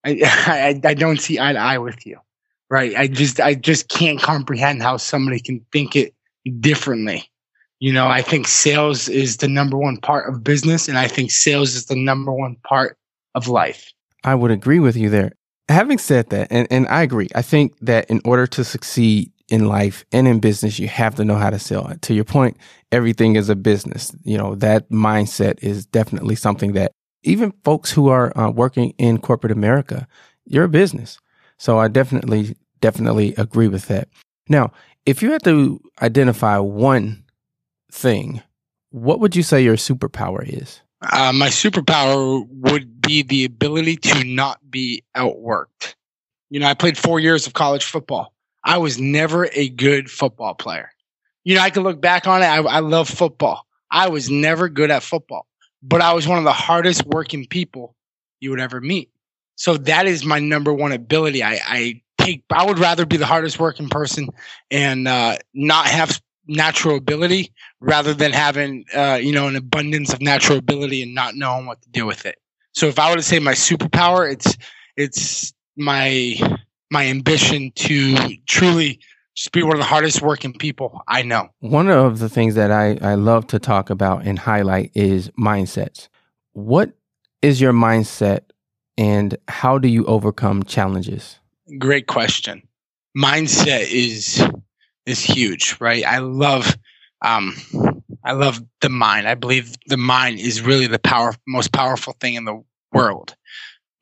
I, 0.05 0.21
I, 0.85 0.89
I 0.89 0.95
don't 0.95 1.21
see 1.21 1.39
eye 1.39 1.53
to 1.53 1.59
eye 1.59 1.79
with 1.79 2.07
you, 2.07 2.19
right? 2.71 2.95
I 2.97 3.07
just, 3.07 3.41
I 3.41 3.55
just 3.55 3.89
can't 3.89 4.21
comprehend 4.21 4.83
how 4.83 4.97
somebody 4.97 5.41
can 5.41 5.65
think 5.73 5.97
it 5.97 6.15
differently. 6.61 7.29
You 7.79 7.93
know, 7.93 8.07
I 8.07 8.23
think 8.23 8.47
sales 8.47 9.09
is 9.09 9.39
the 9.39 9.49
number 9.49 9.77
one 9.77 9.97
part 9.97 10.29
of 10.29 10.45
business, 10.45 10.87
and 10.87 10.97
I 10.97 11.09
think 11.09 11.33
sales 11.33 11.75
is 11.75 11.87
the 11.87 11.97
number 11.97 12.33
one 12.33 12.57
part 12.63 12.97
of 13.35 13.49
life. 13.49 13.93
I 14.23 14.37
would 14.37 14.53
agree 14.53 14.79
with 14.79 14.97
you 14.97 15.11
there. 15.11 15.33
Having 15.69 15.99
said 15.99 16.31
that, 16.31 16.47
and, 16.53 16.69
and 16.71 16.87
I 16.87 17.03
agree, 17.03 17.29
I 17.35 17.43
think 17.43 17.77
that 17.81 18.09
in 18.09 18.21
order 18.25 18.47
to 18.47 18.63
succeed, 18.63 19.32
in 19.53 19.67
life 19.67 20.07
and 20.13 20.27
in 20.27 20.41
business, 20.41 20.79
you 20.79 20.89
have 20.89 21.15
to 21.17 21.27
know 21.27 21.35
how 21.35 21.51
to 21.51 21.59
sell. 21.59 21.93
To 22.01 22.15
your 22.15 22.25
point, 22.25 22.57
everything 22.91 23.37
is 23.37 23.51
a 23.51 23.55
business. 23.55 24.11
You 24.25 24.39
know, 24.39 24.55
that 24.55 24.89
mindset 24.89 25.63
is 25.63 25.85
definitely 25.85 26.37
something 26.37 26.73
that 26.73 26.93
even 27.23 27.53
folks 27.63 27.93
who 27.93 28.09
are 28.09 28.37
uh, 28.37 28.51
working 28.51 28.95
in 28.97 29.19
corporate 29.19 29.53
America, 29.53 30.09
you're 30.47 30.65
a 30.65 30.71
business. 30.71 31.19
So 31.59 31.79
I 31.79 31.89
definitely, 31.89 32.57
definitely 32.81 33.35
agree 33.37 33.69
with 33.69 33.89
that. 33.89 34.09
Now, 34.49 34.73
if 35.05 35.23
you 35.23 35.33
had 35.33 35.45
to 35.45 35.83
identify 36.01 36.57
one 36.57 37.23
thing, 37.93 38.41
what 38.89 39.21
would 39.21 39.37
you 39.37 39.43
say 39.43 39.63
your 39.63 39.77
superpower 39.77 40.49
is? 40.49 40.81
Uh, 41.03 41.33
my 41.35 41.49
superpower 41.49 42.47
would 42.49 43.03
be 43.03 43.23
the 43.23 43.45
ability 43.45 43.97
to 43.97 44.25
not 44.25 44.59
be 44.71 45.03
outworked. 45.15 45.95
You 46.49 46.61
know, 46.61 46.69
I 46.69 46.75
played 46.75 46.97
four 46.97 47.21
years 47.21 47.47
of 47.47 47.53
college 47.53 47.85
football. 47.85 48.33
I 48.65 48.79
was 48.79 48.99
never 48.99 49.49
a 49.53 49.69
good 49.69 50.11
football 50.11 50.55
player. 50.55 50.91
You 51.45 51.57
know, 51.57 51.63
I 51.63 51.71
can 51.71 51.83
look 51.83 52.01
back 52.01 52.27
on 52.27 52.43
it. 52.43 52.47
I, 52.47 52.59
I 52.59 52.79
love 52.81 53.09
football. 53.09 53.67
I 53.91 54.09
was 54.09 54.31
never 54.31 54.69
good 54.69 54.91
at 54.91 55.03
football, 55.03 55.47
but 55.83 56.01
I 56.01 56.13
was 56.13 56.27
one 56.27 56.39
of 56.39 56.45
the 56.45 56.53
hardest 56.53 57.05
working 57.07 57.47
people 57.47 57.95
you 58.41 58.51
would 58.51 58.61
ever 58.61 58.81
meet. 58.81 59.11
So 59.57 59.77
that 59.77 60.07
is 60.07 60.25
my 60.25 60.39
number 60.39 60.73
one 60.73 60.93
ability. 60.93 61.43
I, 61.43 61.61
I 61.67 62.03
take, 62.19 62.45
I 62.51 62.65
would 62.65 62.79
rather 62.79 63.05
be 63.05 63.17
the 63.17 63.27
hardest 63.27 63.59
working 63.59 63.89
person 63.89 64.29
and 64.71 65.07
uh, 65.07 65.37
not 65.53 65.87
have 65.87 66.21
natural 66.47 66.97
ability 66.97 67.53
rather 67.81 68.15
than 68.15 68.33
having, 68.33 68.85
uh, 68.95 69.19
you 69.21 69.33
know, 69.33 69.49
an 69.49 69.57
abundance 69.57 70.13
of 70.13 70.21
natural 70.23 70.59
ability 70.59 71.03
and 71.03 71.15
not 71.15 71.35
knowing 71.35 71.67
what 71.67 71.83
to 71.83 71.89
do 71.91 72.07
with 72.07 72.25
it. 72.27 72.37
So 72.73 72.87
if 72.87 72.99
I 72.99 73.11
were 73.11 73.17
to 73.17 73.23
say 73.23 73.39
my 73.39 73.53
superpower, 73.53 74.31
it's, 74.33 74.57
it's 74.97 75.53
my 75.77 76.37
my 76.93 77.07
ambition 77.07 77.73
to 77.75 78.37
truly 78.47 79.01
just 79.35 79.51
be 79.53 79.63
one 79.63 79.73
of 79.73 79.79
the 79.79 79.85
hardest 79.85 80.21
working 80.21 80.53
people 80.53 81.03
I 81.09 81.23
know. 81.23 81.49
One 81.61 81.89
of 81.89 82.19
the 82.19 82.29
things 82.29 82.55
that 82.55 82.71
I, 82.71 82.99
I 83.01 83.15
love 83.15 83.47
to 83.49 83.59
talk 83.59 83.89
about 83.89 84.27
and 84.27 84.39
highlight 84.39 84.93
is 84.95 85.31
mindsets. 85.31 86.09
What 86.53 86.93
is 87.41 87.61
your 87.61 87.73
mindset 87.73 88.41
and 88.99 89.37
how 89.49 89.79
do 89.79 89.89
you 89.89 90.05
overcome 90.05 90.65
challenges? 90.65 91.39
Great 91.79 92.07
question. 92.09 92.63
Mindset 93.17 93.91
is 93.91 94.45
is 95.07 95.21
huge, 95.21 95.77
right? 95.81 96.05
I 96.05 96.19
love 96.19 96.77
um 97.23 97.55
I 98.23 98.33
love 98.33 98.61
the 98.83 98.91
mind. 98.91 99.27
I 99.27 99.35
believe 99.35 99.75
the 99.87 99.97
mind 99.97 100.41
is 100.41 100.61
really 100.61 100.87
the 100.87 100.99
power 100.99 101.35
most 101.47 101.73
powerful 101.73 102.15
thing 102.21 102.35
in 102.35 102.45
the 102.45 102.63
world 102.93 103.35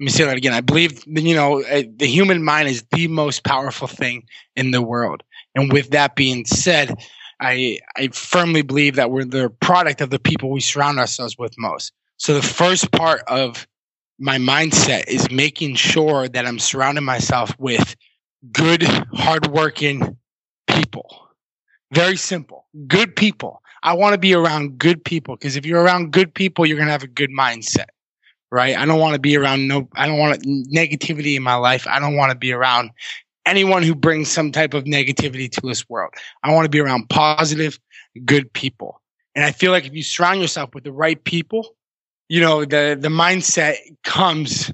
let 0.01 0.05
me 0.05 0.11
say 0.13 0.25
that 0.25 0.39
again. 0.39 0.55
I 0.55 0.63
believe, 0.63 1.05
you 1.07 1.35
know, 1.35 1.63
uh, 1.63 1.83
the 1.97 2.07
human 2.07 2.43
mind 2.43 2.71
is 2.71 2.85
the 2.91 3.07
most 3.07 3.45
powerful 3.45 3.87
thing 3.87 4.23
in 4.57 4.71
the 4.71 4.81
world. 4.81 5.23
And 5.55 5.71
with 5.71 5.91
that 5.91 6.17
being 6.17 6.47
said, 6.47 6.95
I, 7.39 7.81
I 7.99 8.09
firmly 8.09 8.63
believe 8.63 8.97
that 8.97 9.11
we're 9.11 9.27
the 9.27 9.51
product 9.61 10.01
of 10.01 10.09
the 10.09 10.19
people 10.19 10.51
we 10.51 10.61
surround 10.61 10.99
ourselves 10.99 11.37
with 11.37 11.53
most. 11.59 11.93
So 12.17 12.33
the 12.33 12.41
first 12.41 12.91
part 12.93 13.21
of 13.27 13.69
my 14.19 14.39
mindset 14.39 15.07
is 15.07 15.31
making 15.31 15.75
sure 15.75 16.29
that 16.29 16.47
I'm 16.47 16.59
surrounding 16.59 17.05
myself 17.05 17.55
with 17.59 17.95
good, 18.53 18.83
hardworking 19.13 20.17
people. 20.67 21.29
Very 21.93 22.17
simple. 22.17 22.67
Good 22.87 23.17
people. 23.17 23.61
I 23.83 23.93
want 23.93 24.15
to 24.15 24.19
be 24.19 24.33
around 24.33 24.79
good 24.79 25.05
people 25.05 25.37
because 25.37 25.57
if 25.57 25.67
you're 25.67 25.83
around 25.83 26.13
good 26.13 26.33
people, 26.33 26.65
you're 26.65 26.79
going 26.79 26.87
to 26.87 26.93
have 26.93 27.03
a 27.03 27.07
good 27.07 27.31
mindset 27.31 27.89
right? 28.51 28.77
I 28.77 28.87
don't 28.87 29.01
want 29.01 29.15
to 29.15 29.21
be 29.21 29.37
around 29.37 29.69
no, 29.69 29.89
I 29.95 30.07
don't 30.07 30.19
want 30.19 30.43
negativity 30.43 31.37
in 31.37 31.43
my 31.43 31.57
life. 31.57 31.87
I 31.87 31.99
don't 31.99 32.17
want 32.17 32.33
to 32.33 32.39
be 32.39 32.53
around 32.53 32.91
anyone 33.47 33.83
who 33.83 33.95
brings 33.95 34.31
some 34.31 34.53
type 34.53 34.75
of 34.75 34.85
negativity 34.85 35.51
to 35.51 35.61
this 35.63 35.89
world. 35.89 36.13
I 36.43 36.53
want 36.53 36.65
to 36.65 36.71
be 36.71 36.81
around 36.81 37.09
positive, 37.09 37.79
good 38.25 38.53
people. 38.53 39.01
And 39.35 39.45
I 39.45 39.53
feel 39.53 39.73
like 39.73 39.87
if 39.87 39.95
you 39.95 40.03
surround 40.03 40.41
yourself 40.41 40.75
with 40.75 40.85
the 40.85 40.93
right 40.93 41.23
people 41.25 41.77
you 42.31 42.41
know, 42.41 42.65
the 42.65 42.97
the 42.99 43.09
mindset 43.09 43.75
comes 44.05 44.73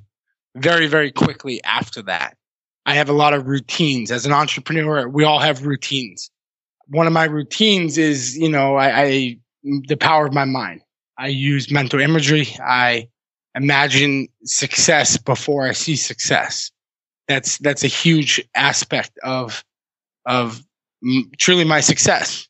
very 0.56 0.86
very 0.86 1.10
quickly 1.10 1.64
after 1.64 2.02
that. 2.02 2.36
I 2.84 2.94
have 2.94 3.08
a 3.08 3.14
lot 3.14 3.32
of 3.32 3.46
routines 3.46 4.12
as 4.12 4.26
an 4.26 4.32
entrepreneur. 4.32 5.08
We 5.08 5.24
all 5.24 5.40
have 5.40 5.66
routines. 5.66 6.30
One 6.88 7.06
of 7.06 7.14
my 7.14 7.24
routines 7.24 7.98
is, 7.98 8.36
you 8.36 8.50
know, 8.50 8.76
I, 8.76 9.02
I 9.02 9.38
the 9.64 9.96
power 9.96 10.26
of 10.26 10.34
my 10.34 10.44
mind. 10.44 10.82
I 11.18 11.28
use 11.28 11.70
mental 11.70 11.98
imagery. 11.98 12.46
I 12.60 13.08
imagine 13.56 14.28
success 14.44 15.16
before 15.16 15.66
I 15.66 15.72
see 15.72 15.96
success. 15.96 16.70
That's 17.28 17.58
that's 17.58 17.82
a 17.82 17.88
huge 17.88 18.46
aspect 18.54 19.18
of 19.22 19.64
of 20.26 20.62
m- 21.02 21.30
truly 21.38 21.64
my 21.64 21.80
success 21.80 22.48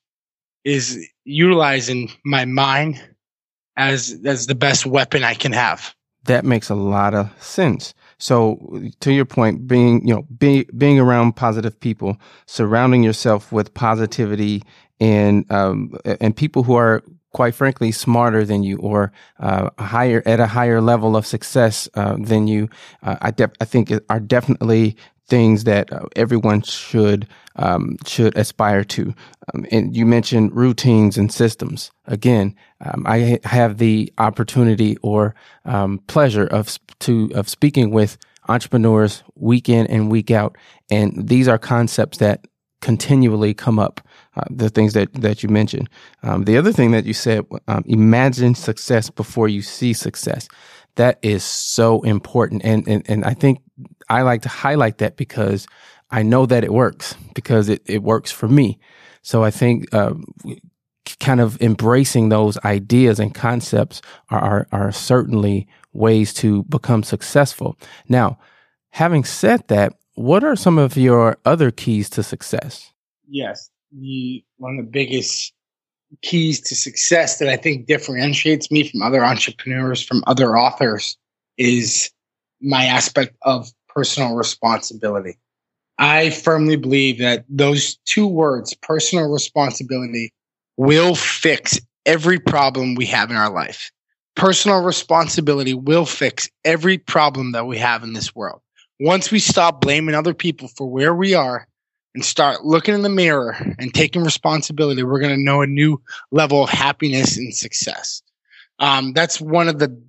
is 0.64 1.08
utilizing 1.24 2.10
my 2.24 2.44
mind 2.44 3.02
as 3.76 4.18
as 4.26 4.46
the 4.46 4.54
best 4.54 4.84
weapon 4.84 5.24
I 5.24 5.34
can 5.34 5.52
have. 5.52 5.94
That 6.24 6.44
makes 6.44 6.68
a 6.68 6.74
lot 6.74 7.14
of 7.14 7.30
sense. 7.42 7.94
So 8.18 8.90
to 9.00 9.12
your 9.12 9.26
point, 9.26 9.68
being, 9.68 10.06
you 10.06 10.14
know, 10.14 10.22
being, 10.38 10.64
being 10.76 10.98
around 10.98 11.36
positive 11.36 11.78
people, 11.78 12.16
surrounding 12.46 13.02
yourself 13.02 13.52
with 13.52 13.74
positivity 13.74 14.62
and, 14.98 15.50
um, 15.52 15.94
and 16.04 16.34
people 16.34 16.62
who 16.62 16.74
are 16.74 17.02
quite 17.36 17.54
frankly 17.54 17.92
smarter 17.92 18.46
than 18.46 18.62
you 18.62 18.78
or 18.78 19.12
uh, 19.40 19.68
higher 19.78 20.22
at 20.24 20.40
a 20.40 20.46
higher 20.46 20.80
level 20.80 21.14
of 21.14 21.26
success 21.26 21.86
uh, 21.92 22.16
than 22.18 22.48
you, 22.48 22.66
uh, 23.02 23.16
I, 23.20 23.30
def- 23.30 23.52
I 23.60 23.66
think 23.66 23.92
are 24.08 24.20
definitely 24.20 24.96
things 25.28 25.64
that 25.64 25.92
uh, 25.92 26.06
everyone 26.16 26.62
should 26.62 27.28
um, 27.56 27.98
should 28.06 28.34
aspire 28.38 28.84
to. 28.84 29.14
Um, 29.52 29.66
and 29.70 29.94
you 29.94 30.06
mentioned 30.06 30.56
routines 30.56 31.18
and 31.18 31.30
systems. 31.30 31.90
Again, 32.06 32.54
um, 32.80 33.04
I 33.06 33.38
have 33.44 33.76
the 33.76 34.10
opportunity 34.16 34.96
or 35.02 35.34
um, 35.66 35.98
pleasure 36.06 36.46
of 36.46 36.78
to 37.00 37.30
of 37.34 37.50
speaking 37.50 37.90
with 37.90 38.16
entrepreneurs 38.48 39.22
week 39.34 39.68
in 39.68 39.86
and 39.88 40.10
week 40.10 40.30
out, 40.30 40.56
and 40.90 41.28
these 41.28 41.48
are 41.48 41.58
concepts 41.58 42.16
that 42.16 42.46
continually 42.80 43.52
come 43.52 43.78
up. 43.78 44.00
Uh, 44.36 44.42
the 44.50 44.68
things 44.68 44.92
that 44.92 45.12
that 45.14 45.42
you 45.42 45.48
mentioned. 45.48 45.88
Um, 46.22 46.44
the 46.44 46.58
other 46.58 46.72
thing 46.72 46.90
that 46.90 47.06
you 47.06 47.14
said, 47.14 47.46
um, 47.68 47.82
imagine 47.86 48.54
success 48.54 49.08
before 49.08 49.48
you 49.48 49.62
see 49.62 49.94
success. 49.94 50.46
That 50.96 51.18
is 51.22 51.42
so 51.42 52.02
important, 52.02 52.62
and 52.64 52.86
and 52.86 53.02
and 53.08 53.24
I 53.24 53.34
think 53.34 53.60
I 54.08 54.22
like 54.22 54.42
to 54.42 54.48
highlight 54.48 54.98
that 54.98 55.16
because 55.16 55.66
I 56.10 56.22
know 56.22 56.44
that 56.46 56.64
it 56.64 56.72
works 56.72 57.14
because 57.34 57.70
it 57.70 57.82
it 57.86 58.02
works 58.02 58.30
for 58.30 58.48
me. 58.48 58.78
So 59.22 59.42
I 59.42 59.50
think 59.50 59.92
uh, 59.94 60.14
kind 61.20 61.40
of 61.40 61.60
embracing 61.60 62.28
those 62.28 62.58
ideas 62.64 63.18
and 63.18 63.34
concepts 63.34 64.02
are, 64.30 64.40
are, 64.40 64.68
are 64.72 64.92
certainly 64.92 65.66
ways 65.92 66.32
to 66.34 66.62
become 66.64 67.02
successful. 67.02 67.78
Now, 68.08 68.38
having 68.90 69.24
said 69.24 69.66
that, 69.68 69.94
what 70.14 70.44
are 70.44 70.56
some 70.56 70.78
of 70.78 70.96
your 70.96 71.38
other 71.44 71.70
keys 71.70 72.10
to 72.10 72.22
success? 72.22 72.92
Yes, 73.28 73.70
the 73.92 74.44
one 74.58 74.78
of 74.78 74.84
the 74.84 74.90
biggest 74.90 75.52
keys 76.22 76.60
to 76.60 76.74
success 76.74 77.38
that 77.38 77.48
I 77.48 77.56
think 77.56 77.86
differentiates 77.86 78.70
me 78.70 78.88
from 78.88 79.02
other 79.02 79.24
entrepreneurs, 79.24 80.02
from 80.02 80.22
other 80.26 80.56
authors, 80.56 81.16
is 81.58 82.10
my 82.60 82.84
aspect 82.84 83.36
of 83.42 83.68
personal 83.88 84.34
responsibility. 84.34 85.38
I 85.98 86.30
firmly 86.30 86.76
believe 86.76 87.18
that 87.18 87.44
those 87.48 87.96
two 88.04 88.26
words, 88.26 88.74
personal 88.74 89.30
responsibility, 89.30 90.32
will 90.76 91.14
fix 91.14 91.80
every 92.04 92.38
problem 92.38 92.94
we 92.94 93.06
have 93.06 93.30
in 93.30 93.36
our 93.36 93.50
life. 93.50 93.90
Personal 94.34 94.82
responsibility 94.82 95.72
will 95.72 96.04
fix 96.04 96.48
every 96.64 96.98
problem 96.98 97.52
that 97.52 97.66
we 97.66 97.78
have 97.78 98.02
in 98.02 98.12
this 98.12 98.34
world. 98.34 98.60
Once 99.00 99.30
we 99.30 99.38
stop 99.38 99.80
blaming 99.80 100.14
other 100.14 100.34
people 100.34 100.68
for 100.68 100.86
where 100.86 101.14
we 101.14 101.34
are 101.34 101.66
and 102.16 102.24
start 102.24 102.64
looking 102.64 102.94
in 102.94 103.02
the 103.02 103.10
mirror 103.10 103.54
and 103.78 103.92
taking 103.92 104.24
responsibility, 104.24 105.02
we're 105.02 105.20
going 105.20 105.36
to 105.36 105.42
know 105.42 105.60
a 105.60 105.66
new 105.66 106.00
level 106.30 106.64
of 106.64 106.70
happiness 106.70 107.36
and 107.36 107.54
success. 107.54 108.22
Um, 108.78 109.12
that's 109.12 109.38
one 109.38 109.68
of 109.68 109.78
the 109.78 110.02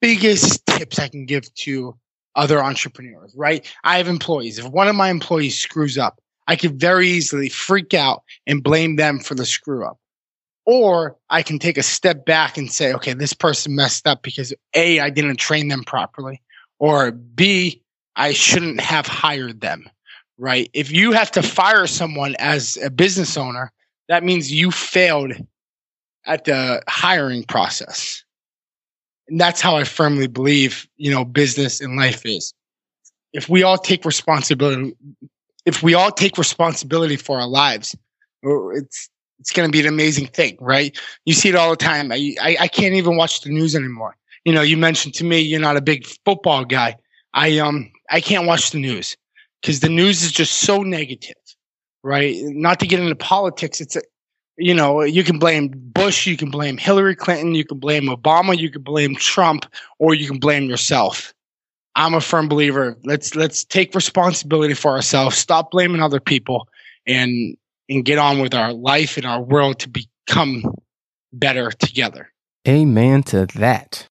biggest 0.00 0.64
tips 0.64 0.98
I 0.98 1.08
can 1.08 1.26
give 1.26 1.52
to 1.56 1.94
other 2.36 2.64
entrepreneurs, 2.64 3.34
right? 3.36 3.70
I 3.84 3.98
have 3.98 4.08
employees. 4.08 4.58
If 4.58 4.66
one 4.68 4.88
of 4.88 4.96
my 4.96 5.10
employees 5.10 5.58
screws 5.58 5.98
up, 5.98 6.22
I 6.48 6.56
could 6.56 6.80
very 6.80 7.06
easily 7.08 7.50
freak 7.50 7.92
out 7.92 8.22
and 8.46 8.64
blame 8.64 8.96
them 8.96 9.18
for 9.18 9.34
the 9.34 9.44
screw 9.44 9.84
up. 9.84 9.98
Or 10.64 11.18
I 11.28 11.42
can 11.42 11.58
take 11.58 11.76
a 11.76 11.82
step 11.82 12.24
back 12.24 12.56
and 12.56 12.72
say, 12.72 12.94
okay, 12.94 13.12
this 13.12 13.34
person 13.34 13.76
messed 13.76 14.06
up 14.06 14.22
because 14.22 14.54
A, 14.72 15.00
I 15.00 15.10
didn't 15.10 15.36
train 15.36 15.68
them 15.68 15.84
properly, 15.84 16.40
or 16.78 17.10
B, 17.12 17.82
I 18.16 18.32
shouldn't 18.32 18.80
have 18.80 19.06
hired 19.06 19.60
them, 19.60 19.90
right? 20.38 20.70
If 20.72 20.90
you 20.90 21.12
have 21.12 21.30
to 21.32 21.42
fire 21.42 21.86
someone 21.86 22.36
as 22.38 22.76
a 22.78 22.90
business 22.90 23.36
owner, 23.36 23.72
that 24.08 24.24
means 24.24 24.52
you 24.52 24.70
failed 24.70 25.32
at 26.26 26.44
the 26.44 26.82
hiring 26.88 27.44
process. 27.44 28.22
And 29.28 29.40
that's 29.40 29.60
how 29.60 29.76
I 29.76 29.84
firmly 29.84 30.26
believe, 30.28 30.86
you 30.96 31.10
know, 31.10 31.24
business 31.24 31.80
and 31.80 31.96
life 31.96 32.24
is. 32.24 32.52
If 33.32 33.48
we 33.48 33.62
all 33.62 33.78
take 33.78 34.04
responsibility, 34.04 34.96
if 35.64 35.82
we 35.82 35.94
all 35.94 36.12
take 36.12 36.38
responsibility 36.38 37.16
for 37.16 37.40
our 37.40 37.48
lives, 37.48 37.96
it's 38.42 39.10
it's 39.38 39.52
going 39.52 39.68
to 39.68 39.72
be 39.72 39.80
an 39.80 39.92
amazing 39.92 40.26
thing, 40.28 40.56
right? 40.60 40.98
You 41.26 41.34
see 41.34 41.50
it 41.50 41.54
all 41.54 41.70
the 41.70 41.76
time. 41.76 42.10
I, 42.10 42.34
I, 42.40 42.56
I 42.60 42.68
can't 42.68 42.94
even 42.94 43.16
watch 43.16 43.42
the 43.42 43.50
news 43.50 43.74
anymore. 43.74 44.16
You 44.44 44.52
know, 44.52 44.62
you 44.62 44.76
mentioned 44.76 45.14
to 45.14 45.24
me 45.24 45.40
you're 45.40 45.60
not 45.60 45.76
a 45.76 45.82
big 45.82 46.06
football 46.24 46.64
guy. 46.64 46.96
I 47.34 47.58
um 47.58 47.90
I 48.10 48.20
can't 48.20 48.46
watch 48.46 48.70
the 48.70 48.80
news 48.80 49.16
because 49.66 49.80
the 49.80 49.88
news 49.88 50.22
is 50.22 50.30
just 50.30 50.58
so 50.58 50.84
negative, 50.84 51.34
right? 52.04 52.36
Not 52.40 52.78
to 52.78 52.86
get 52.86 53.00
into 53.00 53.16
politics, 53.16 53.80
it's 53.80 53.96
a 53.96 54.02
you 54.58 54.72
know, 54.72 55.02
you 55.02 55.24
can 55.24 55.38
blame 55.38 55.72
Bush, 55.74 56.26
you 56.26 56.36
can 56.36 56.50
blame 56.50 56.78
Hillary 56.78 57.16
Clinton, 57.16 57.54
you 57.56 57.64
can 57.64 57.78
blame 57.78 58.04
Obama, 58.04 58.56
you 58.56 58.70
can 58.70 58.82
blame 58.82 59.16
Trump, 59.16 59.66
or 59.98 60.14
you 60.14 60.26
can 60.26 60.38
blame 60.38 60.64
yourself. 60.70 61.34
I'm 61.96 62.14
a 62.14 62.20
firm 62.20 62.48
believer. 62.48 62.96
Let's 63.04 63.34
let's 63.34 63.64
take 63.64 63.92
responsibility 63.94 64.74
for 64.74 64.92
ourselves. 64.92 65.36
Stop 65.36 65.72
blaming 65.72 66.00
other 66.00 66.20
people, 66.20 66.68
and 67.04 67.56
and 67.88 68.04
get 68.04 68.18
on 68.18 68.38
with 68.38 68.54
our 68.54 68.72
life 68.72 69.16
and 69.16 69.26
our 69.26 69.42
world 69.42 69.80
to 69.80 69.88
become 69.88 70.62
better 71.32 71.72
together. 71.72 72.30
Amen 72.68 73.24
to 73.24 73.46
that. 73.56 74.06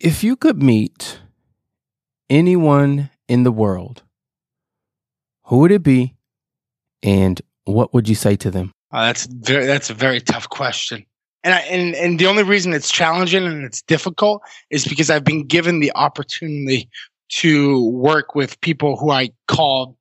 If 0.00 0.24
you 0.24 0.34
could 0.34 0.62
meet 0.62 1.20
anyone 2.30 3.10
in 3.28 3.42
the 3.42 3.52
world, 3.52 4.02
who 5.44 5.58
would 5.58 5.72
it 5.72 5.82
be, 5.82 6.14
and 7.02 7.40
what 7.64 7.94
would 7.94 8.08
you 8.08 8.14
say 8.14 8.36
to 8.36 8.50
them? 8.50 8.72
Uh, 8.92 9.06
that's 9.06 9.26
very 9.26 9.66
that's 9.66 9.90
a 9.90 9.94
very 9.94 10.20
tough 10.20 10.48
question. 10.48 11.04
And, 11.42 11.52
I, 11.52 11.58
and 11.60 11.94
and 11.96 12.18
the 12.18 12.26
only 12.26 12.44
reason 12.44 12.72
it's 12.72 12.90
challenging 12.90 13.44
and 13.44 13.64
it's 13.64 13.82
difficult 13.82 14.42
is 14.70 14.86
because 14.86 15.10
I've 15.10 15.24
been 15.24 15.46
given 15.46 15.80
the 15.80 15.92
opportunity 15.94 16.88
to 17.40 17.90
work 17.90 18.34
with 18.34 18.60
people 18.60 18.96
who 18.96 19.10
I 19.10 19.30
call 19.48 19.98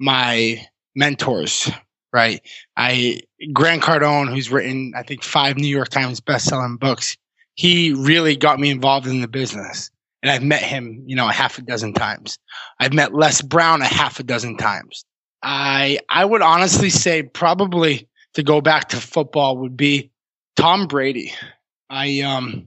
my 0.00 0.66
mentors, 0.96 1.70
right? 2.12 2.42
I 2.76 3.20
Grant 3.52 3.82
Cardone, 3.82 4.28
who's 4.28 4.50
written 4.50 4.92
I 4.96 5.04
think 5.04 5.22
five 5.22 5.56
New 5.56 5.68
York 5.68 5.88
Times 5.88 6.20
best-selling 6.20 6.76
books, 6.76 7.16
he 7.54 7.92
really 7.92 8.34
got 8.34 8.58
me 8.58 8.70
involved 8.70 9.06
in 9.06 9.20
the 9.20 9.28
business. 9.28 9.91
And 10.22 10.30
I've 10.30 10.42
met 10.42 10.62
him, 10.62 11.02
you 11.06 11.16
know, 11.16 11.28
a 11.28 11.32
half 11.32 11.58
a 11.58 11.62
dozen 11.62 11.92
times. 11.92 12.38
I've 12.78 12.92
met 12.92 13.14
Les 13.14 13.42
Brown 13.42 13.82
a 13.82 13.86
half 13.86 14.20
a 14.20 14.22
dozen 14.22 14.56
times. 14.56 15.04
I 15.42 15.98
I 16.08 16.24
would 16.24 16.42
honestly 16.42 16.90
say 16.90 17.24
probably 17.24 18.08
to 18.34 18.42
go 18.42 18.60
back 18.60 18.88
to 18.90 18.96
football 18.96 19.56
would 19.58 19.76
be 19.76 20.10
Tom 20.56 20.86
Brady. 20.86 21.32
I 21.90 22.20
um 22.20 22.66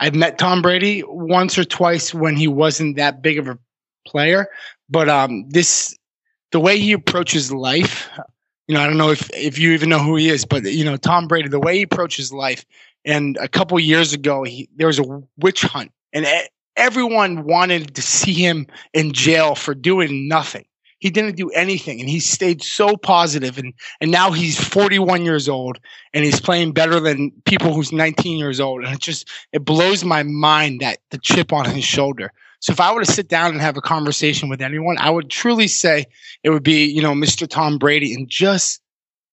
I've 0.00 0.14
met 0.14 0.38
Tom 0.38 0.62
Brady 0.62 1.02
once 1.06 1.56
or 1.56 1.64
twice 1.64 2.12
when 2.12 2.36
he 2.36 2.48
wasn't 2.48 2.96
that 2.96 3.22
big 3.22 3.38
of 3.38 3.48
a 3.48 3.58
player, 4.06 4.48
but 4.88 5.08
um, 5.08 5.48
this 5.48 5.96
the 6.52 6.60
way 6.60 6.78
he 6.78 6.92
approaches 6.92 7.52
life. 7.52 8.08
You 8.66 8.74
know, 8.74 8.80
I 8.80 8.86
don't 8.86 8.96
know 8.98 9.10
if 9.10 9.30
if 9.34 9.58
you 9.58 9.72
even 9.72 9.88
know 9.88 9.98
who 9.98 10.16
he 10.16 10.28
is, 10.28 10.44
but 10.44 10.64
you 10.64 10.84
know, 10.84 10.96
Tom 10.96 11.28
Brady, 11.28 11.48
the 11.48 11.60
way 11.60 11.76
he 11.76 11.82
approaches 11.82 12.32
life. 12.32 12.64
And 13.04 13.36
a 13.38 13.48
couple 13.48 13.78
years 13.78 14.14
ago, 14.14 14.44
he, 14.44 14.68
there 14.76 14.86
was 14.86 14.98
a 14.98 15.22
witch 15.38 15.62
hunt, 15.62 15.92
and 16.14 16.26
everyone 16.76 17.44
wanted 17.44 17.94
to 17.94 18.02
see 18.02 18.32
him 18.32 18.66
in 18.92 19.12
jail 19.12 19.54
for 19.54 19.74
doing 19.74 20.28
nothing. 20.28 20.64
He 20.98 21.10
didn't 21.10 21.36
do 21.36 21.50
anything 21.50 22.00
and 22.00 22.08
he 22.08 22.18
stayed 22.18 22.62
so 22.62 22.96
positive 22.96 23.58
and 23.58 23.74
and 24.00 24.10
now 24.10 24.30
he's 24.30 24.58
41 24.58 25.24
years 25.24 25.50
old 25.50 25.78
and 26.14 26.24
he's 26.24 26.40
playing 26.40 26.72
better 26.72 26.98
than 26.98 27.30
people 27.44 27.74
who's 27.74 27.92
19 27.92 28.38
years 28.38 28.58
old 28.58 28.84
and 28.84 28.94
it 28.94 29.00
just 29.00 29.28
it 29.52 29.66
blows 29.66 30.02
my 30.02 30.22
mind 30.22 30.80
that 30.80 30.98
the 31.10 31.18
chip 31.18 31.52
on 31.52 31.66
his 31.66 31.84
shoulder. 31.84 32.32
So 32.60 32.72
if 32.72 32.80
i 32.80 32.90
were 32.90 33.04
to 33.04 33.12
sit 33.12 33.28
down 33.28 33.50
and 33.50 33.60
have 33.60 33.76
a 33.76 33.82
conversation 33.82 34.48
with 34.48 34.62
anyone 34.62 34.96
i 34.96 35.10
would 35.10 35.28
truly 35.28 35.68
say 35.68 36.06
it 36.42 36.48
would 36.48 36.62
be 36.62 36.86
you 36.86 37.02
know 37.02 37.12
mr 37.12 37.46
tom 37.46 37.76
brady 37.76 38.14
and 38.14 38.26
just 38.26 38.80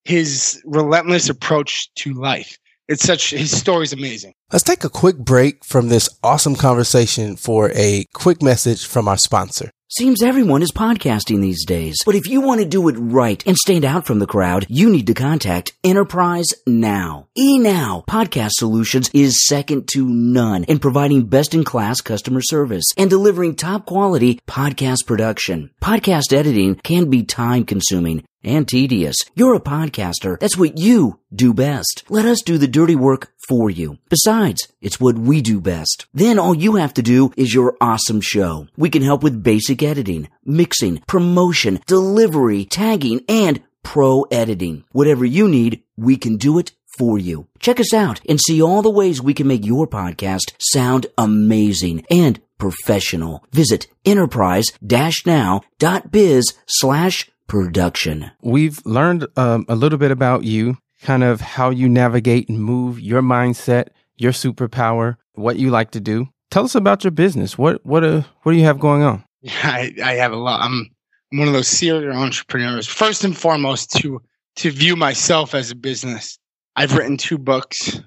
his 0.04 0.62
relentless 0.66 1.30
approach 1.30 1.94
to 1.94 2.14
life 2.14 2.58
it's 2.92 3.04
such 3.04 3.32
his 3.32 3.58
story's 3.58 3.94
amazing. 3.94 4.34
Let's 4.52 4.64
take 4.64 4.84
a 4.84 4.90
quick 4.90 5.18
break 5.18 5.64
from 5.64 5.90
this 5.90 6.10
awesome 6.24 6.56
conversation 6.56 7.38
for 7.38 7.72
a 7.74 8.06
quick 8.14 8.42
message 8.42 8.86
from 8.86 9.08
our 9.08 9.18
sponsor. 9.18 9.72
Seems 9.94 10.24
everyone 10.24 10.62
is 10.62 10.72
podcasting 10.72 11.42
these 11.42 11.66
days. 11.66 11.98
But 12.06 12.16
if 12.16 12.26
you 12.26 12.40
want 12.40 12.62
to 12.62 12.66
do 12.66 12.88
it 12.88 12.96
right 12.98 13.46
and 13.46 13.58
stand 13.58 13.84
out 13.84 14.06
from 14.06 14.20
the 14.20 14.26
crowd, 14.26 14.66
you 14.70 14.90
need 14.90 15.08
to 15.08 15.14
contact 15.14 15.74
Enterprise 15.84 16.48
Now. 16.66 17.28
eNow 17.38 18.06
Podcast 18.06 18.52
Solutions 18.52 19.10
is 19.14 19.46
second 19.46 19.90
to 19.90 20.06
none 20.08 20.64
in 20.64 20.80
providing 20.80 21.28
best 21.28 21.54
in 21.54 21.66
class 21.66 22.00
customer 22.00 22.42
service 22.42 22.86
and 22.98 23.10
delivering 23.10 23.56
top 23.56 23.86
quality 23.86 24.40
podcast 24.48 25.06
production. 25.06 25.72
Podcast 25.82 26.32
editing 26.32 26.76
can 26.76 27.10
be 27.10 27.24
time 27.24 27.66
consuming 27.66 28.24
and 28.44 28.68
tedious. 28.68 29.16
You're 29.36 29.56
a 29.56 29.60
podcaster. 29.60 30.40
That's 30.40 30.58
what 30.58 30.78
you 30.78 31.20
do 31.34 31.54
best. 31.54 32.04
Let 32.10 32.26
us 32.26 32.42
do 32.42 32.58
the 32.58 32.68
dirty 32.68 32.96
work 32.96 33.32
for 33.48 33.70
you. 33.70 33.98
Besides, 34.10 34.68
it's 34.82 35.00
what 35.00 35.18
we 35.18 35.42
do 35.42 35.60
best. 35.60 36.06
Then 36.14 36.40
all 36.40 36.56
you 36.56 36.76
have 36.76 36.94
to 36.96 37.02
do 37.02 37.32
is 37.38 37.54
your 37.54 37.76
awesome 37.82 38.22
show. 38.22 38.68
We 38.78 38.90
can 38.90 39.02
help 39.02 39.24
with 39.24 39.44
basic 39.44 39.84
editing, 39.84 40.30
mixing, 40.46 41.00
promotion, 41.08 41.80
delivery, 41.88 42.66
tagging, 42.66 43.22
and 43.28 43.62
pro 43.84 44.24
editing. 44.32 44.84
Whatever 44.92 45.26
you 45.26 45.48
need, 45.48 45.84
we 45.98 46.18
can 46.18 46.38
do 46.38 46.60
it 46.60 46.72
for 46.98 47.18
you. 47.18 47.48
Check 47.60 47.80
us 47.80 47.94
out 47.94 48.22
and 48.28 48.40
see 48.40 48.62
all 48.62 48.82
the 48.82 48.90
ways 48.90 49.22
we 49.22 49.34
can 49.34 49.48
make 49.48 49.66
your 49.66 49.88
podcast 49.88 50.54
sound 50.60 51.08
amazing 51.18 52.06
and 52.12 52.42
professional. 52.58 53.46
Visit 53.52 53.88
enterprise-now.biz 54.06 56.54
slash 56.68 57.31
production. 57.52 58.32
We've 58.42 58.80
learned 58.86 59.28
um, 59.36 59.66
a 59.68 59.76
little 59.76 59.98
bit 59.98 60.10
about 60.10 60.46
you, 60.46 60.78
kind 61.02 61.22
of 61.22 61.42
how 61.42 61.70
you 61.70 61.90
navigate 61.90 62.48
and 62.48 62.64
move 62.64 62.98
your 63.02 63.22
mindset, 63.22 63.90
your 64.16 64.32
superpower, 64.32 65.18
what 65.34 65.58
you 65.58 65.70
like 65.70 65.92
to 65.92 66.00
do. 66.00 66.30
Tell 66.50 66.64
us 66.64 66.76
about 66.76 67.04
your 67.04 67.12
business. 67.12 67.58
What 67.58 67.86
what 67.86 68.06
uh, 68.06 68.22
what 68.44 68.54
do 68.54 68.58
you 68.58 68.64
have 68.64 68.80
going 68.80 69.04
on? 69.04 69.26
Yeah, 69.42 69.52
I, 69.64 69.94
I 70.02 70.14
have 70.14 70.32
a 70.32 70.38
lot. 70.38 70.62
I'm, 70.62 70.90
I'm 71.34 71.40
one 71.40 71.50
of 71.50 71.54
those 71.54 71.68
serial 71.68 72.16
entrepreneurs. 72.16 72.88
First 72.88 73.26
and 73.26 73.38
foremost, 73.38 73.92
to 73.98 74.22
to 74.56 74.72
view 74.72 74.96
myself 74.96 75.54
as 75.54 75.72
a 75.72 75.76
business. 75.76 76.40
I've 76.78 76.96
written 76.96 77.18
two 77.18 77.38
books. 77.38 78.00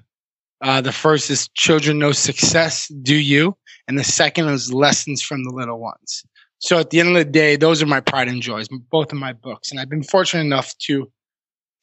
Uh, 0.61 0.81
the 0.81 0.91
first 0.91 1.29
is 1.29 1.49
Children 1.49 1.99
Know 1.99 2.13
Success, 2.13 2.87
Do 3.03 3.15
You? 3.15 3.55
And 3.87 3.99
the 3.99 4.03
second 4.03 4.47
is 4.47 4.73
Lessons 4.73 5.21
from 5.21 5.43
the 5.43 5.51
Little 5.51 5.79
Ones. 5.79 6.23
So 6.65 6.79
at 6.79 6.89
the 6.89 6.99
end 6.99 7.09
of 7.09 7.13
the 7.13 7.25
day, 7.25 7.57
those 7.57 7.83
are 7.83 7.85
my 7.85 7.99
pride 7.99 8.27
and 8.27 8.41
joys, 8.41 8.67
both 8.67 9.11
of 9.11 9.19
my 9.19 9.33
books. 9.33 9.69
And 9.69 9.79
I've 9.79 9.89
been 9.89 10.01
fortunate 10.01 10.41
enough 10.41 10.75
to 10.79 11.11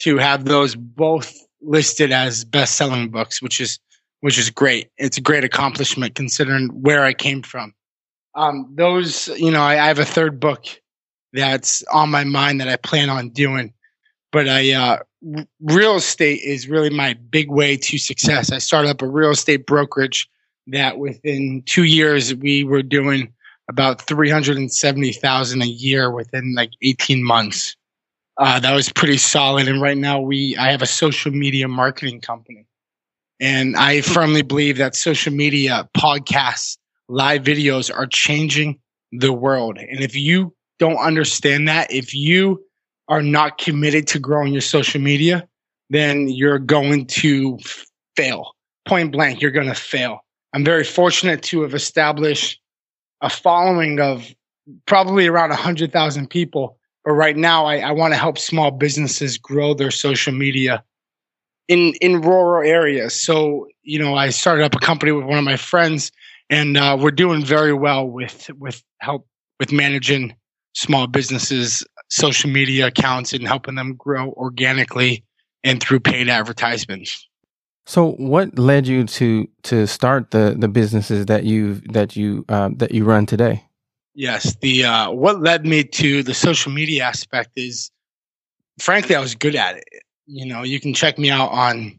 to 0.01 0.19
have 0.19 0.45
those 0.45 0.75
both 0.75 1.33
listed 1.61 2.11
as 2.11 2.45
best 2.45 2.75
selling 2.75 3.09
books, 3.09 3.41
which 3.41 3.61
is 3.61 3.79
which 4.23 4.41
is 4.41 4.51
great. 4.51 4.91
It's 4.99 5.17
a 5.17 5.21
great 5.21 5.45
accomplishment 5.45 6.17
considering 6.17 6.69
where 6.71 7.05
I 7.05 7.13
came 7.13 7.43
from. 7.43 7.73
Um, 8.35 8.73
those, 8.75 9.29
you 9.29 9.53
know, 9.53 9.63
I, 9.63 9.75
I, 9.75 9.87
have 9.87 9.99
a 9.99 10.05
third 10.05 10.41
book 10.41 10.65
that's 11.33 11.85
on 11.93 12.09
my 12.09 12.25
mind 12.25 12.61
that 12.61 12.69
I 12.69 12.77
plan 12.77 13.11
on 13.11 13.29
doing. 13.29 13.75
But 14.33 14.49
I, 14.49 14.73
uh, 14.73 14.99
real 15.61 15.97
estate 15.97 16.41
is 16.43 16.67
really 16.67 16.89
my 16.89 17.15
big 17.31 17.51
way 17.51 17.77
to 17.77 17.99
success. 17.99 18.51
I 18.51 18.59
started 18.59 18.89
up 18.89 19.03
a 19.03 19.07
real 19.07 19.31
estate 19.31 19.67
brokerage 19.67 20.29
that 20.69 20.99
within 20.99 21.63
two 21.67 21.85
years 21.85 22.35
we 22.35 22.65
were 22.65 22.83
doing 22.83 23.33
about 23.73 24.03
370,000 24.03 25.63
a 25.63 25.67
year 25.67 26.11
within 26.11 26.55
like 26.55 26.71
18 26.83 27.25
months. 27.25 27.77
Uh, 28.39 28.61
that 28.61 28.75
was 28.75 28.91
pretty 28.91 29.17
solid. 29.17 29.69
And 29.69 29.83
right 29.83 29.97
now 29.97 30.21
we, 30.21 30.57
I 30.57 30.71
have 30.71 30.83
a 30.83 30.87
social 30.87 31.33
media 31.33 31.69
marketing 31.69 32.21
company 32.21 32.67
and 33.43 33.77
I 33.77 34.03
firmly 34.03 34.43
believe 34.43 34.79
that 34.79 34.95
social 34.95 35.33
media 35.33 35.89
podcasts, 35.97 36.79
live 37.09 37.43
videos 37.43 37.93
are 37.93 38.07
changing 38.07 38.79
the 39.11 39.33
world. 39.33 39.79
And 39.79 39.99
if 39.99 40.15
you 40.15 40.55
don't 40.79 40.97
understand 40.97 41.67
that, 41.67 41.93
if 41.93 42.15
you 42.15 42.63
are 43.09 43.21
not 43.21 43.59
committed 43.59 44.07
to 44.09 44.21
growing 44.21 44.53
your 44.53 44.63
social 44.63 45.01
media, 45.01 45.49
then 45.91 46.29
you're 46.29 46.61
going 46.61 47.07
to 47.07 47.59
fail. 48.17 48.53
Point 48.87 49.11
blank, 49.11 49.43
you're 49.43 49.51
going 49.51 49.67
to 49.67 49.75
fail. 49.75 50.21
I'm 50.53 50.65
very 50.65 50.85
fortunate 50.85 51.43
to 51.45 51.63
have 51.63 51.75
established 51.75 52.62
a 53.23 53.31
following 53.31 54.01
of 54.01 54.35
probably 54.87 55.27
around 55.27 55.51
100,000 55.51 56.29
people. 56.29 56.77
But 57.05 57.13
right 57.13 57.37
now, 57.37 57.65
I, 57.65 57.79
I 57.79 57.93
want 57.93 58.13
to 58.13 58.19
help 58.19 58.39
small 58.39 58.71
businesses 58.71 59.39
grow 59.39 59.75
their 59.75 59.91
social 59.91 60.33
media 60.33 60.85
in, 61.69 61.95
in 62.01 62.21
rural 62.21 62.69
areas. 62.69 63.21
So, 63.21 63.69
you 63.83 63.99
know, 63.99 64.15
I 64.15 64.31
started 64.31 64.65
up 64.65 64.75
a 64.75 64.79
company 64.79 65.13
with 65.13 65.25
one 65.25 65.39
of 65.39 65.45
my 65.45 65.57
friends, 65.57 66.13
and 66.51 66.77
uh, 66.77 66.97
we're 67.01 67.11
doing 67.11 67.45
very 67.45 67.73
well 67.73 68.07
with, 68.07 68.51
with 68.59 68.83
help 69.01 69.27
with 69.59 69.73
managing 69.73 70.35
small 70.75 71.07
businesses, 71.07 71.85
social 72.09 72.51
media 72.51 72.89
accounts, 72.89 73.33
and 73.33 73.47
helping 73.47 73.75
them 73.75 73.95
grow 73.95 74.31
organically 74.33 75.25
and 75.65 75.81
through 75.81 76.01
paid 76.01 76.29
advertisements. 76.29 77.29
So, 77.85 78.13
what 78.13 78.59
led 78.59 78.87
you 78.87 79.05
to 79.05 79.49
to 79.65 79.87
start 79.87 80.31
the 80.31 80.55
the 80.57 80.69
businesses 80.69 81.27
that 81.27 81.45
you 81.45 81.75
that 81.91 82.15
you 82.17 82.45
uh, 82.49 82.71
that 82.77 82.93
you 82.93 83.05
run 83.05 83.27
today? 83.27 83.65
Yes, 84.15 84.55
the 84.57 84.85
uh, 84.85 85.11
what 85.11 85.41
led 85.41 85.67
me 85.67 85.85
to 85.85 86.23
the 86.23 86.35
social 86.35 86.71
media 86.71 87.05
aspect 87.05 87.51
is, 87.57 87.91
frankly, 88.79 89.17
I 89.17 89.21
was 89.21 89.35
good 89.35 89.57
at 89.57 89.79
it. 89.79 89.85
You 90.27 90.47
know, 90.47 90.63
you 90.63 90.79
can 90.79 90.95
check 90.95 91.19
me 91.19 91.31
out 91.31 91.51
on 91.51 91.99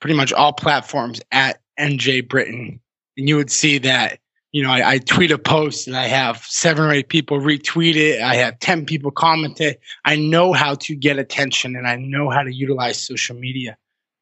pretty 0.00 0.16
much 0.16 0.32
all 0.32 0.52
platforms 0.52 1.20
at 1.32 1.60
NJ 1.78 2.28
Britton, 2.28 2.80
and 3.16 3.28
you 3.28 3.36
would 3.36 3.50
see 3.50 3.78
that. 3.78 4.18
You 4.52 4.62
know, 4.62 4.70
I, 4.70 4.92
I 4.92 4.98
tweet 4.98 5.30
a 5.32 5.38
post 5.38 5.86
and 5.86 5.94
I 5.94 6.06
have 6.06 6.38
seven 6.38 6.86
or 6.86 6.92
eight 6.92 7.10
people 7.10 7.40
retweet 7.40 7.94
it. 7.96 8.22
I 8.22 8.36
have 8.36 8.58
ten 8.58 8.86
people 8.86 9.10
comment 9.10 9.60
it. 9.60 9.80
I 10.04 10.16
know 10.16 10.52
how 10.52 10.74
to 10.76 10.94
get 10.94 11.18
attention, 11.18 11.74
and 11.74 11.86
I 11.86 11.96
know 11.96 12.28
how 12.28 12.42
to 12.42 12.52
utilize 12.52 12.98
social 12.98 13.36
media. 13.36 13.76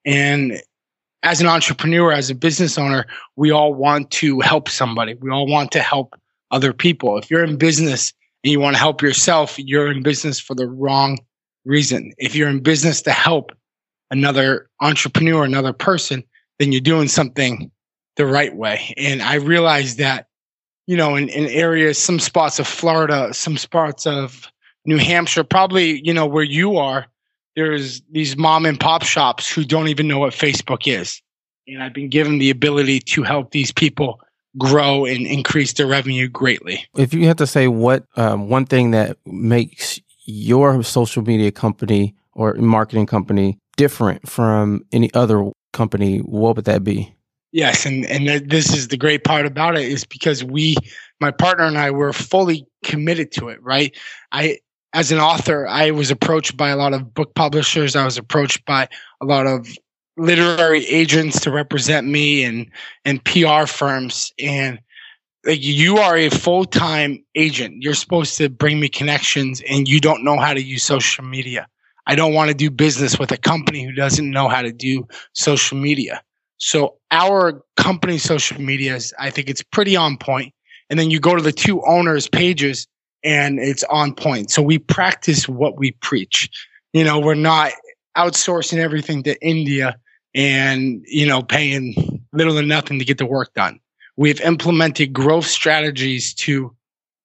And 0.05 0.61
as 1.25 1.41
an 1.41 1.47
entrepreneur, 1.47 2.13
as 2.13 2.31
a 2.31 2.35
business 2.35 2.79
owner, 2.79 3.07
we 3.37 3.51
all 3.51 3.75
want 3.75 4.11
to 4.13 4.41
help 4.41 4.69
somebody. 4.69 5.15
We 5.15 5.31
all 5.31 5.47
want 5.47 5.73
to 5.73 5.81
help 5.81 6.15
other 6.51 6.73
people. 6.73 7.19
If 7.19 7.31
you're 7.31 7.43
in 7.43 7.57
business 7.57 8.13
and 8.45 8.53
you 8.53 8.61
want 8.61 8.77
to 8.77 8.81
help 8.81 9.01
yourself, 9.01 9.59
you're 9.59 9.91
in 9.91 10.03
business 10.03 10.39
for 10.39 10.55
the 10.55 10.69
wrong 10.69 11.19
reason. 11.65 12.13
If 12.19 12.37
you're 12.37 12.51
in 12.51 12.61
business 12.61 13.01
to 13.03 13.11
help 13.11 13.53
another 14.11 14.69
entrepreneur, 14.83 15.45
another 15.45 15.73
person, 15.73 16.23
then 16.59 16.73
you're 16.73 16.81
doing 16.83 17.09
something 17.09 17.71
the 18.17 18.27
right 18.27 18.55
way. 18.55 18.95
And 18.99 19.23
I 19.23 19.37
realized 19.37 19.97
that, 19.99 20.29
you 20.87 20.97
know, 20.97 21.17
in, 21.17 21.31
in 21.31 21.47
areas, 21.47 21.99
some 21.99 22.21
spots 22.21 22.59
of 22.59 22.67
Florida, 22.67 23.33
some 23.33 23.57
spots 23.57 24.07
of 24.07 24.53
New 24.85 24.99
Hampshire, 24.99 25.43
probably, 25.43 26.07
you 26.07 26.13
know, 26.13 26.27
where 26.27 26.45
you 26.45 26.77
are, 26.77 27.07
there's 27.57 28.03
these 28.11 28.37
mom 28.37 28.67
and 28.67 28.79
pop 28.79 29.05
shops 29.05 29.51
who 29.51 29.65
don't 29.65 29.89
even 29.89 30.09
know 30.09 30.19
what 30.19 30.33
Facebook 30.33 30.87
is. 30.87 31.21
And 31.67 31.83
I've 31.83 31.95
been 31.95 32.11
given 32.11 32.39
the 32.39 32.51
ability 32.51 33.01
to 33.01 33.23
help 33.23 33.53
these 33.53 33.73
people 33.73 34.21
grow 34.59 35.05
and 35.05 35.27
increase 35.27 35.73
their 35.73 35.87
revenue 35.87 36.29
greatly. 36.29 36.85
If 36.97 37.15
you 37.15 37.27
had 37.27 37.39
to 37.39 37.47
say 37.47 37.69
what 37.69 38.05
um, 38.17 38.49
one 38.49 38.67
thing 38.67 38.91
that 38.93 39.17
makes 39.27 40.01
your 40.27 40.83
social 40.83 41.23
media 41.23 41.51
company 41.51 42.15
or 42.33 42.55
marketing 42.55 43.07
company 43.07 43.59
different 43.77 44.29
from 44.29 44.85
any 44.93 45.13
other 45.15 45.51
company, 45.73 46.19
what 46.19 46.57
would 46.57 46.65
that 46.67 46.85
be? 46.85 47.15
Yes, 47.53 47.87
and 47.87 48.05
and 48.07 48.51
this 48.51 48.75
is 48.75 48.89
the 48.89 48.97
great 48.97 49.23
part 49.23 49.47
about 49.47 49.77
it 49.77 49.85
is 49.85 50.05
because 50.05 50.43
we, 50.43 50.75
my 51.21 51.31
partner 51.31 51.65
and 51.65 51.79
I, 51.79 51.93
were 51.93 52.13
fully 52.13 52.67
committed 52.83 53.31
to 53.33 53.49
it. 53.49 53.63
Right, 53.63 53.97
I 54.33 54.59
as 54.95 55.11
an 55.11 55.19
author, 55.19 55.67
I 55.67 55.91
was 55.91 56.11
approached 56.11 56.57
by 56.57 56.71
a 56.71 56.77
lot 56.77 56.95
of 56.95 57.13
book 57.13 57.35
publishers. 57.35 57.97
I 57.97 58.05
was 58.05 58.17
approached 58.17 58.65
by 58.65 58.89
a 59.21 59.27
lot 59.27 59.47
of 59.47 59.69
literary 60.17 60.87
agents 60.87 61.41
to 61.41 61.51
represent 61.51 62.07
me 62.07 62.45
and 62.45 62.71
and 63.05 63.23
PR 63.25 63.67
firms 63.67 64.33
and 64.39 64.79
like 65.45 65.63
you 65.63 65.99
are 65.99 66.17
a 66.17 66.31
full-time 66.31 67.23
agent. 67.35 67.83
You're 67.83 67.95
supposed 67.95 68.39
to 68.39 68.49
bring 68.49 68.79
me 68.81 68.89
connections 68.89 69.61
and 69.69 69.89
you 69.89 70.01
don't 70.01 70.25
know 70.25 70.39
how 70.39 70.55
to 70.55 70.63
use 70.63 70.85
social 70.85 71.25
media. 71.25 71.67
I 72.07 72.15
don't 72.15 72.33
want 72.33 72.49
to 72.49 72.55
do 72.55 72.71
business 72.71 73.19
with 73.19 73.33
a 73.33 73.37
company 73.37 73.85
who 73.85 73.93
doesn't 73.93 74.31
know 74.31 74.49
how 74.49 74.63
to 74.63 74.73
do 74.73 75.07
social 75.33 75.77
media. 75.77 76.23
So 76.59 76.97
our 77.11 77.63
company 77.77 78.17
social 78.19 78.61
media 78.61 78.95
is 78.95 79.13
I 79.19 79.31
think 79.31 79.51
it's 79.51 79.63
pretty 79.63 79.97
on 79.97 80.17
point. 80.17 80.55
And 80.89 80.99
then 80.99 81.11
you 81.11 81.19
go 81.19 81.35
to 81.35 81.43
the 81.43 81.53
two 81.53 81.83
owners 81.85 82.29
pages 82.29 82.87
and 83.25 83.59
it's 83.59 83.83
on 83.85 84.15
point. 84.15 84.51
So 84.51 84.63
we 84.63 84.79
practice 84.79 85.49
what 85.49 85.79
we 85.79 85.93
preach. 85.93 86.49
You 86.93 87.05
know, 87.05 87.19
we're 87.19 87.35
not 87.35 87.73
outsourcing 88.17 88.79
everything 88.79 89.23
to 89.25 89.41
India 89.45 89.97
and, 90.35 91.03
you 91.07 91.27
know, 91.27 91.43
paying 91.43 92.23
little 92.33 92.59
or 92.59 92.63
nothing 92.63 92.99
to 92.99 93.05
get 93.05 93.19
the 93.19 93.27
work 93.27 93.55
done. 93.55 93.81
We've 94.17 94.41
implemented 94.41 95.13
growth 95.13 95.47
strategies 95.47 96.35
to 96.35 96.75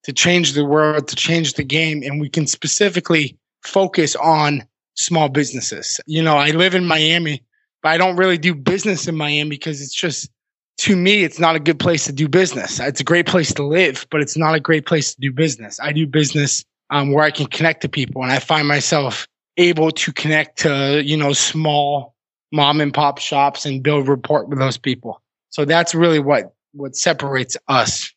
to 0.04 0.14
change 0.14 0.54
the 0.54 0.66
world, 0.66 1.10
to 1.10 1.16
change 1.16 1.54
the 1.54 1.64
game, 1.64 2.02
and 2.04 2.22
we 2.22 2.30
can 2.30 2.48
specifically 2.48 3.38
focus 3.64 4.16
on 4.16 4.64
small 4.96 5.28
businesses. 5.28 6.00
You 6.08 6.24
know, 6.24 6.38
I 6.38 6.52
live 6.52 6.74
in 6.74 6.86
Miami, 6.86 7.44
but 7.84 7.90
I 7.90 7.98
don't 7.98 8.16
really 8.16 8.38
do 8.38 8.56
business 8.56 9.08
in 9.08 9.16
Miami 9.16 9.50
because 9.50 9.82
it's 9.82 9.94
just 9.94 10.32
to 10.80 10.96
me, 10.96 11.24
it's 11.24 11.40
not 11.40 11.56
a 11.58 11.60
good 11.60 11.78
place 11.78 12.06
to 12.06 12.14
do 12.14 12.30
business. 12.30 12.80
It's 12.80 13.02
a 13.02 13.04
great 13.04 13.26
place 13.26 13.54
to 13.56 13.64
live, 13.64 14.08
but 14.10 14.22
it's 14.22 14.38
not 14.38 14.56
a 14.56 14.62
great 14.62 14.86
place 14.86 15.14
to 15.14 15.20
do 15.20 15.32
business. 15.32 15.78
I 15.82 15.92
do 15.92 16.08
business 16.08 16.64
um, 16.90 17.12
where 17.12 17.24
I 17.24 17.32
can 17.32 17.48
connect 17.48 17.82
to 17.82 17.90
people, 17.90 18.24
and 18.24 18.32
I 18.32 18.40
find 18.40 18.66
myself 18.66 19.28
able 19.58 19.92
to 19.92 20.14
connect 20.14 20.60
to 20.60 21.04
you 21.04 21.18
know 21.18 21.34
small 21.34 22.16
mom 22.54 22.80
and 22.80 22.94
pop 22.94 23.20
shops 23.20 23.66
and 23.66 23.84
build 23.84 24.08
rapport 24.08 24.46
with 24.46 24.58
those 24.58 24.78
people. 24.78 25.22
So 25.50 25.66
that's 25.66 25.94
really 25.94 26.20
what 26.20 26.54
what 26.72 26.96
separates 26.96 27.58
us, 27.68 28.14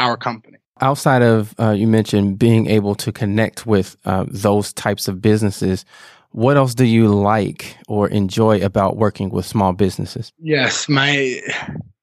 our 0.00 0.16
company. 0.16 0.58
Outside 0.80 1.22
of 1.22 1.54
uh, 1.60 1.70
you 1.70 1.86
mentioned 1.86 2.36
being 2.36 2.66
able 2.66 2.96
to 2.96 3.12
connect 3.12 3.64
with 3.64 3.96
uh, 4.04 4.24
those 4.26 4.72
types 4.72 5.06
of 5.06 5.22
businesses, 5.22 5.84
what 6.32 6.56
else 6.56 6.74
do 6.74 6.84
you 6.84 7.06
like 7.06 7.76
or 7.86 8.08
enjoy 8.08 8.60
about 8.60 8.96
working 8.96 9.30
with 9.30 9.46
small 9.46 9.72
businesses? 9.72 10.32
Yes, 10.40 10.88
my 10.88 11.40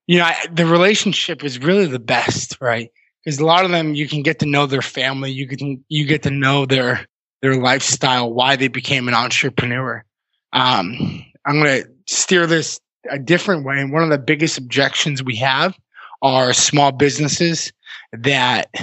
you 0.10 0.18
know, 0.18 0.24
I, 0.24 0.48
the 0.52 0.66
relationship 0.66 1.44
is 1.44 1.60
really 1.60 1.86
the 1.86 2.00
best, 2.00 2.58
right? 2.60 2.90
Because 3.24 3.38
a 3.38 3.46
lot 3.46 3.64
of 3.64 3.70
them, 3.70 3.94
you 3.94 4.08
can 4.08 4.24
get 4.24 4.40
to 4.40 4.48
know 4.48 4.66
their 4.66 4.82
family, 4.82 5.32
you 5.32 5.48
can 5.48 5.86
you 5.88 6.08
get 6.08 6.24
to 6.24 6.32
know 6.32 6.66
their 6.66 7.06
their 7.44 7.62
lifestyle, 7.62 8.34
why 8.34 8.56
they 8.56 8.70
became 8.70 9.08
an 9.08 9.14
entrepreneur. 9.14 10.04
Um, 10.52 11.24
I'm 11.46 11.62
going 11.62 11.84
to 11.84 11.90
steer 12.08 12.48
this 12.48 12.80
a 13.12 13.20
different 13.20 13.66
way, 13.66 13.80
and 13.80 13.94
one 13.94 14.02
of 14.02 14.10
the 14.10 14.18
biggest 14.18 14.58
objections 14.58 15.24
we 15.24 15.36
have 15.36 15.78
are 16.24 16.54
small 16.54 16.92
businesses 16.92 17.72
that 18.12 18.74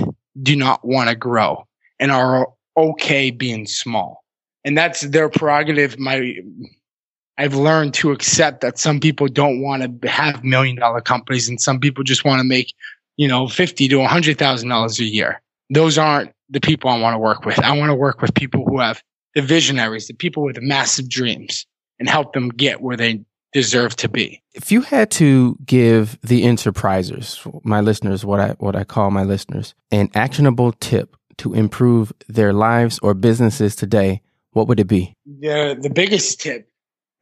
do 0.40 0.54
not 0.54 0.84
want 0.84 1.08
to 1.08 1.16
grow 1.16 1.66
and 1.98 2.12
are 2.12 2.46
okay 2.76 3.32
being 3.32 3.66
small, 3.66 4.22
and 4.64 4.78
that's 4.78 5.00
their 5.00 5.28
prerogative. 5.28 5.98
My 5.98 6.36
I've 7.38 7.54
learned 7.54 7.94
to 7.94 8.12
accept 8.12 8.62
that 8.62 8.78
some 8.78 9.00
people 9.00 9.28
don't 9.28 9.60
want 9.60 10.02
to 10.02 10.08
have 10.08 10.42
million 10.42 10.76
dollar 10.76 11.00
companies 11.00 11.48
and 11.48 11.60
some 11.60 11.80
people 11.80 12.02
just 12.02 12.24
want 12.24 12.40
to 12.40 12.44
make, 12.44 12.74
you 13.16 13.28
know, 13.28 13.46
50 13.46 13.88
to 13.88 13.96
$100,000 13.96 14.98
a 14.98 15.04
year. 15.04 15.42
Those 15.68 15.98
aren't 15.98 16.32
the 16.48 16.60
people 16.60 16.90
I 16.90 16.98
want 16.98 17.14
to 17.14 17.18
work 17.18 17.44
with. 17.44 17.58
I 17.58 17.76
want 17.76 17.90
to 17.90 17.94
work 17.94 18.22
with 18.22 18.34
people 18.34 18.64
who 18.64 18.80
have 18.80 19.02
the 19.34 19.42
visionaries, 19.42 20.06
the 20.06 20.14
people 20.14 20.44
with 20.44 20.54
the 20.54 20.62
massive 20.62 21.08
dreams 21.08 21.66
and 21.98 22.08
help 22.08 22.32
them 22.32 22.48
get 22.48 22.80
where 22.80 22.96
they 22.96 23.24
deserve 23.52 23.96
to 23.96 24.08
be. 24.08 24.42
If 24.54 24.70
you 24.70 24.82
had 24.82 25.10
to 25.12 25.56
give 25.64 26.18
the 26.22 26.44
enterprisers, 26.44 27.64
my 27.64 27.80
listeners, 27.80 28.24
what 28.24 28.40
I 28.40 28.50
what 28.58 28.76
I 28.76 28.84
call 28.84 29.10
my 29.10 29.24
listeners, 29.24 29.74
an 29.90 30.10
actionable 30.14 30.72
tip 30.72 31.16
to 31.38 31.54
improve 31.54 32.12
their 32.28 32.52
lives 32.52 32.98
or 33.00 33.14
businesses 33.14 33.76
today, 33.76 34.22
what 34.52 34.68
would 34.68 34.80
it 34.80 34.86
be? 34.86 35.14
The 35.40 35.76
the 35.80 35.90
biggest 35.90 36.40
tip 36.40 36.68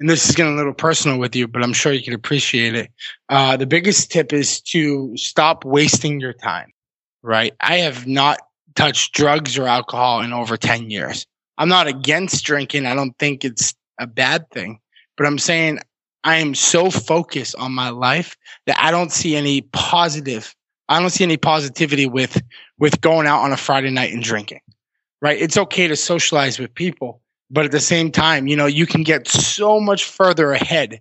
and 0.01 0.11
this 0.11 0.29
is 0.29 0.35
getting 0.35 0.55
a 0.55 0.57
little 0.57 0.75
personal 0.75 1.19
with 1.19 1.37
you, 1.37 1.47
but 1.47 1.63
I'm 1.63 1.73
sure 1.73 1.93
you 1.93 2.03
can 2.03 2.15
appreciate 2.15 2.75
it. 2.75 2.91
Uh, 3.29 3.57
the 3.57 3.67
biggest 3.67 4.11
tip 4.11 4.33
is 4.33 4.61
to 4.63 5.17
stop 5.17 5.65
wasting 5.65 6.21
your 6.21 6.33
time, 6.33 6.73
right? 7.23 7.53
I 7.61 7.77
have 7.79 8.07
not 8.07 8.39
touched 8.75 9.15
drugs 9.15 9.57
or 9.57 9.67
alcohol 9.67 10.21
in 10.21 10.33
over 10.33 10.57
10 10.57 10.91
years. 10.91 11.27
I'm 11.59 11.69
not 11.69 11.87
against 11.87 12.45
drinking. 12.45 12.87
I 12.87 12.95
don't 12.95 13.17
think 13.19 13.45
it's 13.45 13.75
a 13.99 14.07
bad 14.07 14.51
thing, 14.51 14.81
but 15.17 15.27
I'm 15.27 15.39
saying 15.39 15.79
I 16.25 16.37
am 16.37 16.55
so 16.55 16.91
focused 16.91 17.55
on 17.57 17.73
my 17.73 17.91
life 17.91 18.37
that 18.67 18.77
I 18.81 18.91
don't 18.91 19.13
see 19.13 19.37
any 19.37 19.61
positive. 19.73 20.55
I 20.89 21.01
don't 21.01 21.11
see 21.11 21.25
any 21.25 21.37
positivity 21.37 22.07
with, 22.07 22.43
with 22.79 23.01
going 23.01 23.27
out 23.27 23.43
on 23.43 23.53
a 23.53 23.57
Friday 23.57 23.91
night 23.91 24.13
and 24.13 24.23
drinking, 24.23 24.61
right? 25.23 25.41
It's 25.41 25.57
okay 25.57 25.87
to 25.87 25.97
socialize 25.97 26.59
with 26.59 26.75
people, 26.75 27.21
but 27.55 27.65
at 27.65 27.71
the 27.71 27.79
same 27.79 28.11
time, 28.11 28.49
you 28.49 28.57
know, 28.57 28.67
you 28.67 28.85
can 28.85 29.05
get 29.05 29.29
so 29.29 29.79
much 29.79 30.05
further 30.05 30.51
ahead. 30.51 31.01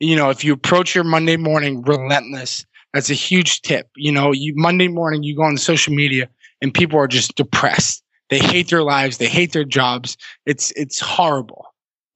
You 0.00 0.14
know, 0.14 0.28
if 0.28 0.44
you 0.44 0.52
approach 0.52 0.94
your 0.94 1.02
Monday 1.02 1.38
morning 1.38 1.80
relentless, 1.80 2.66
that's 2.92 3.08
a 3.08 3.14
huge 3.14 3.62
tip. 3.62 3.88
You 3.96 4.12
know, 4.12 4.30
you 4.30 4.52
Monday 4.54 4.88
morning 4.88 5.22
you 5.22 5.34
go 5.34 5.44
on 5.44 5.56
social 5.56 5.94
media 5.94 6.28
and 6.60 6.74
people 6.74 6.98
are 6.98 7.08
just 7.08 7.36
depressed. 7.36 8.04
They 8.28 8.38
hate 8.38 8.68
their 8.68 8.82
lives, 8.82 9.16
they 9.16 9.28
hate 9.28 9.52
their 9.52 9.64
jobs. 9.64 10.18
It's 10.44 10.72
it's 10.72 11.00
horrible. 11.00 11.64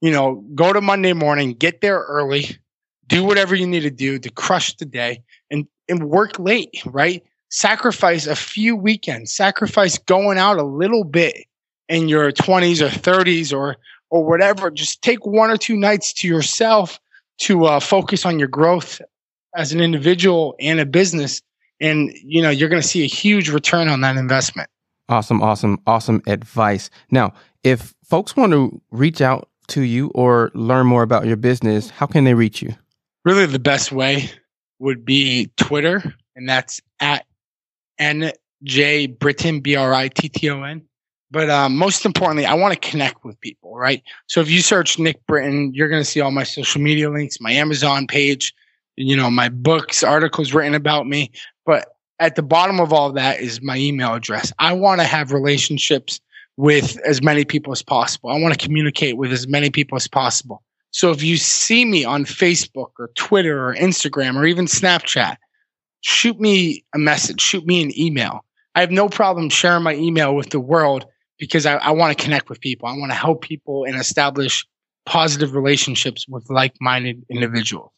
You 0.01 0.11
know, 0.11 0.45
go 0.53 0.71
to 0.71 0.81
Monday 0.81 1.13
morning, 1.13 1.53
get 1.53 1.81
there 1.81 2.05
early, 2.07 2.57
do 3.07 3.23
whatever 3.23 3.55
you 3.55 3.65
need 3.65 3.81
to 3.81 3.89
do 3.89 4.19
to 4.19 4.29
crush 4.29 4.75
the 4.77 4.85
day 4.85 5.23
and 5.49 5.65
and 5.89 6.03
work 6.03 6.37
late, 6.37 6.83
right? 6.85 7.23
Sacrifice 7.49 8.27
a 8.27 8.35
few 8.35 8.75
weekends, 8.75 9.33
sacrifice 9.33 9.97
going 9.97 10.37
out 10.37 10.59
a 10.59 10.63
little 10.63 11.03
bit 11.03 11.47
in 11.89 12.07
your 12.07 12.31
20s 12.31 12.81
or 12.81 12.87
30s 12.87 13.53
or 13.55 13.75
or 14.11 14.25
whatever 14.25 14.71
just 14.71 15.01
take 15.01 15.25
one 15.25 15.49
or 15.49 15.57
two 15.57 15.75
nights 15.75 16.13
to 16.13 16.27
yourself 16.27 16.99
to 17.39 17.65
uh, 17.65 17.79
focus 17.79 18.25
on 18.25 18.39
your 18.39 18.47
growth 18.47 19.01
as 19.55 19.73
an 19.73 19.81
individual 19.81 20.55
and 20.59 20.79
a 20.79 20.85
business. 20.85 21.41
And 21.81 22.11
you 22.23 22.41
know 22.41 22.49
you're 22.49 22.69
going 22.69 22.81
to 22.81 22.87
see 22.87 23.03
a 23.03 23.07
huge 23.07 23.49
return 23.49 23.89
on 23.89 24.01
that 24.01 24.15
investment. 24.15 24.69
Awesome 25.09 25.41
awesome 25.41 25.79
awesome 25.87 26.21
advice. 26.27 26.89
Now 27.11 27.33
if 27.63 27.93
folks 28.05 28.37
want 28.37 28.53
to 28.53 28.81
reach 28.91 29.21
out 29.21 29.49
to 29.69 29.81
you 29.81 30.07
or 30.15 30.51
learn 30.53 30.87
more 30.87 31.03
about 31.03 31.25
your 31.25 31.35
business 31.35 31.89
how 31.89 32.05
can 32.05 32.23
they 32.23 32.33
reach 32.33 32.61
you? 32.61 32.75
Really 33.25 33.45
the 33.45 33.59
best 33.59 33.91
way 33.91 34.29
would 34.79 35.05
be 35.05 35.51
twitter 35.57 36.01
and 36.35 36.47
that's 36.49 36.81
at 37.01 37.25
nj 37.99 39.19
britton 39.19 39.59
b-r-i-t-t-o-n 39.59 40.88
but 41.31 41.49
um, 41.49 41.75
most 41.75 42.05
importantly, 42.05 42.45
I 42.45 42.53
want 42.53 42.73
to 42.73 42.89
connect 42.89 43.23
with 43.23 43.39
people, 43.39 43.75
right? 43.75 44.01
So 44.27 44.41
if 44.41 44.49
you 44.49 44.61
search 44.61 44.97
Nick 44.97 45.25
Britton, 45.27 45.73
you're 45.73 45.89
going 45.89 46.01
to 46.01 46.09
see 46.09 46.21
all 46.21 46.31
my 46.31 46.43
social 46.43 46.81
media 46.81 47.09
links, 47.09 47.39
my 47.39 47.51
Amazon 47.51 48.07
page, 48.07 48.53
you 48.95 49.15
know, 49.15 49.29
my 49.29 49.49
books, 49.49 50.03
articles 50.03 50.53
written 50.53 50.73
about 50.73 51.07
me. 51.07 51.31
But 51.65 51.89
at 52.19 52.35
the 52.35 52.43
bottom 52.43 52.79
of 52.79 52.91
all 52.91 53.11
that 53.13 53.39
is 53.39 53.61
my 53.61 53.77
email 53.77 54.13
address. 54.13 54.51
I 54.59 54.73
want 54.73 55.01
to 55.01 55.07
have 55.07 55.31
relationships 55.31 56.19
with 56.57 56.97
as 57.05 57.21
many 57.21 57.45
people 57.45 57.71
as 57.71 57.81
possible. 57.81 58.29
I 58.29 58.39
want 58.39 58.59
to 58.59 58.65
communicate 58.65 59.17
with 59.17 59.31
as 59.31 59.47
many 59.47 59.69
people 59.69 59.95
as 59.95 60.07
possible. 60.07 60.61
So 60.91 61.11
if 61.11 61.23
you 61.23 61.37
see 61.37 61.85
me 61.85 62.03
on 62.03 62.25
Facebook 62.25 62.91
or 62.97 63.11
Twitter 63.15 63.69
or 63.69 63.75
Instagram 63.75 64.35
or 64.35 64.45
even 64.45 64.65
Snapchat, 64.65 65.37
shoot 66.01 66.39
me 66.39 66.83
a 66.93 66.97
message, 66.97 67.39
shoot 67.39 67.65
me 67.65 67.81
an 67.83 67.97
email. 67.97 68.43
I 68.75 68.81
have 68.81 68.91
no 68.91 69.07
problem 69.07 69.49
sharing 69.49 69.83
my 69.83 69.95
email 69.95 70.35
with 70.35 70.49
the 70.49 70.59
world 70.59 71.05
because 71.39 71.65
I, 71.65 71.75
I 71.77 71.91
want 71.91 72.15
to 72.15 72.23
connect 72.23 72.49
with 72.49 72.59
people. 72.59 72.87
I 72.87 72.93
want 72.93 73.11
to 73.11 73.17
help 73.17 73.41
people 73.41 73.85
and 73.85 73.95
establish 73.95 74.67
positive 75.05 75.55
relationships 75.55 76.27
with 76.27 76.49
like 76.49 76.75
minded 76.79 77.23
individuals. 77.29 77.91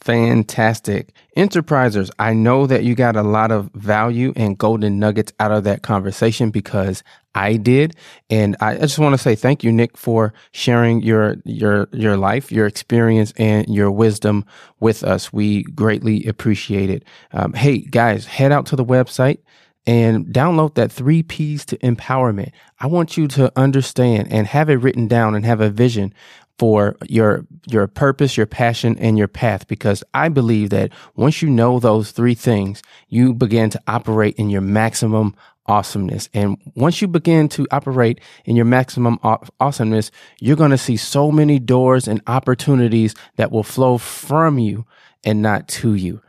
Fantastic. 0.00 1.12
Enterprisers, 1.36 2.10
I 2.18 2.32
know 2.32 2.66
that 2.66 2.84
you 2.84 2.94
got 2.94 3.16
a 3.16 3.22
lot 3.22 3.52
of 3.52 3.70
value 3.74 4.32
and 4.34 4.56
golden 4.56 4.98
nuggets 4.98 5.30
out 5.38 5.52
of 5.52 5.64
that 5.64 5.82
conversation 5.82 6.50
because 6.50 7.02
I 7.34 7.56
did. 7.56 7.94
And 8.30 8.56
I 8.60 8.76
just 8.78 8.98
want 8.98 9.12
to 9.12 9.18
say 9.18 9.34
thank 9.34 9.62
you, 9.62 9.70
Nick, 9.70 9.98
for 9.98 10.32
sharing 10.52 11.02
your 11.02 11.36
your 11.44 11.88
your 11.92 12.16
life, 12.16 12.50
your 12.50 12.66
experience, 12.66 13.34
and 13.36 13.68
your 13.68 13.90
wisdom 13.90 14.46
with 14.80 15.04
us. 15.04 15.34
We 15.34 15.64
greatly 15.64 16.26
appreciate 16.26 16.88
it. 16.88 17.04
Um, 17.32 17.52
hey, 17.52 17.78
guys, 17.78 18.24
head 18.24 18.52
out 18.52 18.64
to 18.66 18.76
the 18.76 18.84
website 18.84 19.40
and 19.86 20.26
download 20.26 20.74
that 20.74 20.92
three 20.92 21.22
P's 21.22 21.64
to 21.66 21.78
empowerment. 21.78 22.52
I 22.78 22.86
want 22.86 23.16
you 23.16 23.26
to 23.28 23.52
understand 23.56 24.28
and 24.30 24.46
have 24.46 24.68
it 24.68 24.74
written 24.74 25.08
down 25.08 25.34
and 25.34 25.44
have 25.44 25.60
a 25.60 25.70
vision 25.70 26.14
for 26.58 26.96
your 27.08 27.46
your 27.66 27.86
purpose, 27.86 28.36
your 28.36 28.46
passion, 28.46 28.98
and 28.98 29.16
your 29.16 29.28
path. 29.28 29.66
Because 29.66 30.04
I 30.12 30.28
believe 30.28 30.70
that 30.70 30.92
once 31.16 31.40
you 31.40 31.48
know 31.48 31.80
those 31.80 32.10
three 32.10 32.34
things, 32.34 32.82
you 33.08 33.32
begin 33.32 33.70
to 33.70 33.80
operate 33.86 34.36
in 34.36 34.50
your 34.50 34.60
maximum 34.60 35.34
awesomeness. 35.66 36.28
And 36.34 36.58
once 36.74 37.00
you 37.00 37.08
begin 37.08 37.48
to 37.50 37.66
operate 37.70 38.20
in 38.44 38.56
your 38.56 38.64
maximum 38.66 39.18
awesomeness, 39.60 40.10
you're 40.40 40.56
going 40.56 40.72
to 40.72 40.78
see 40.78 40.96
so 40.96 41.30
many 41.30 41.58
doors 41.58 42.08
and 42.08 42.20
opportunities 42.26 43.14
that 43.36 43.52
will 43.52 43.62
flow 43.62 43.96
from 43.96 44.58
you 44.58 44.84
and 45.24 45.40
not 45.40 45.68
to 45.68 45.94
you. 45.94 46.20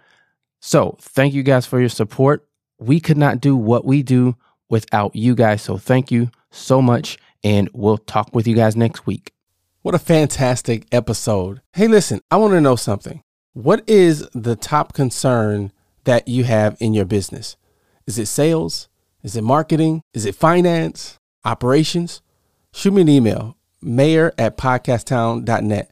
So, 0.61 0.95
thank 1.01 1.33
you 1.33 1.43
guys 1.43 1.65
for 1.65 1.79
your 1.79 1.89
support 1.89 2.47
we 2.81 2.99
could 2.99 3.17
not 3.17 3.39
do 3.39 3.55
what 3.55 3.85
we 3.85 4.01
do 4.03 4.35
without 4.69 5.15
you 5.15 5.35
guys. 5.35 5.61
So 5.61 5.77
thank 5.77 6.11
you 6.11 6.31
so 6.49 6.81
much. 6.81 7.17
And 7.43 7.69
we'll 7.73 7.97
talk 7.97 8.33
with 8.33 8.47
you 8.47 8.55
guys 8.55 8.75
next 8.75 9.05
week. 9.05 9.33
What 9.81 9.95
a 9.95 9.99
fantastic 9.99 10.87
episode. 10.91 11.61
Hey, 11.73 11.87
listen, 11.87 12.21
I 12.29 12.37
want 12.37 12.53
to 12.53 12.61
know 12.61 12.75
something. 12.75 13.23
What 13.53 13.87
is 13.87 14.27
the 14.33 14.55
top 14.55 14.93
concern 14.93 15.71
that 16.03 16.27
you 16.27 16.43
have 16.43 16.77
in 16.79 16.93
your 16.93 17.05
business? 17.05 17.55
Is 18.07 18.17
it 18.17 18.27
sales? 18.27 18.89
Is 19.23 19.35
it 19.35 19.43
marketing? 19.43 20.01
Is 20.13 20.25
it 20.25 20.35
finance? 20.35 21.19
Operations? 21.45 22.21
Shoot 22.73 22.93
me 22.93 23.01
an 23.01 23.09
email, 23.09 23.57
mayor 23.81 24.33
at 24.37 24.57
podcasttown.net. 24.57 25.91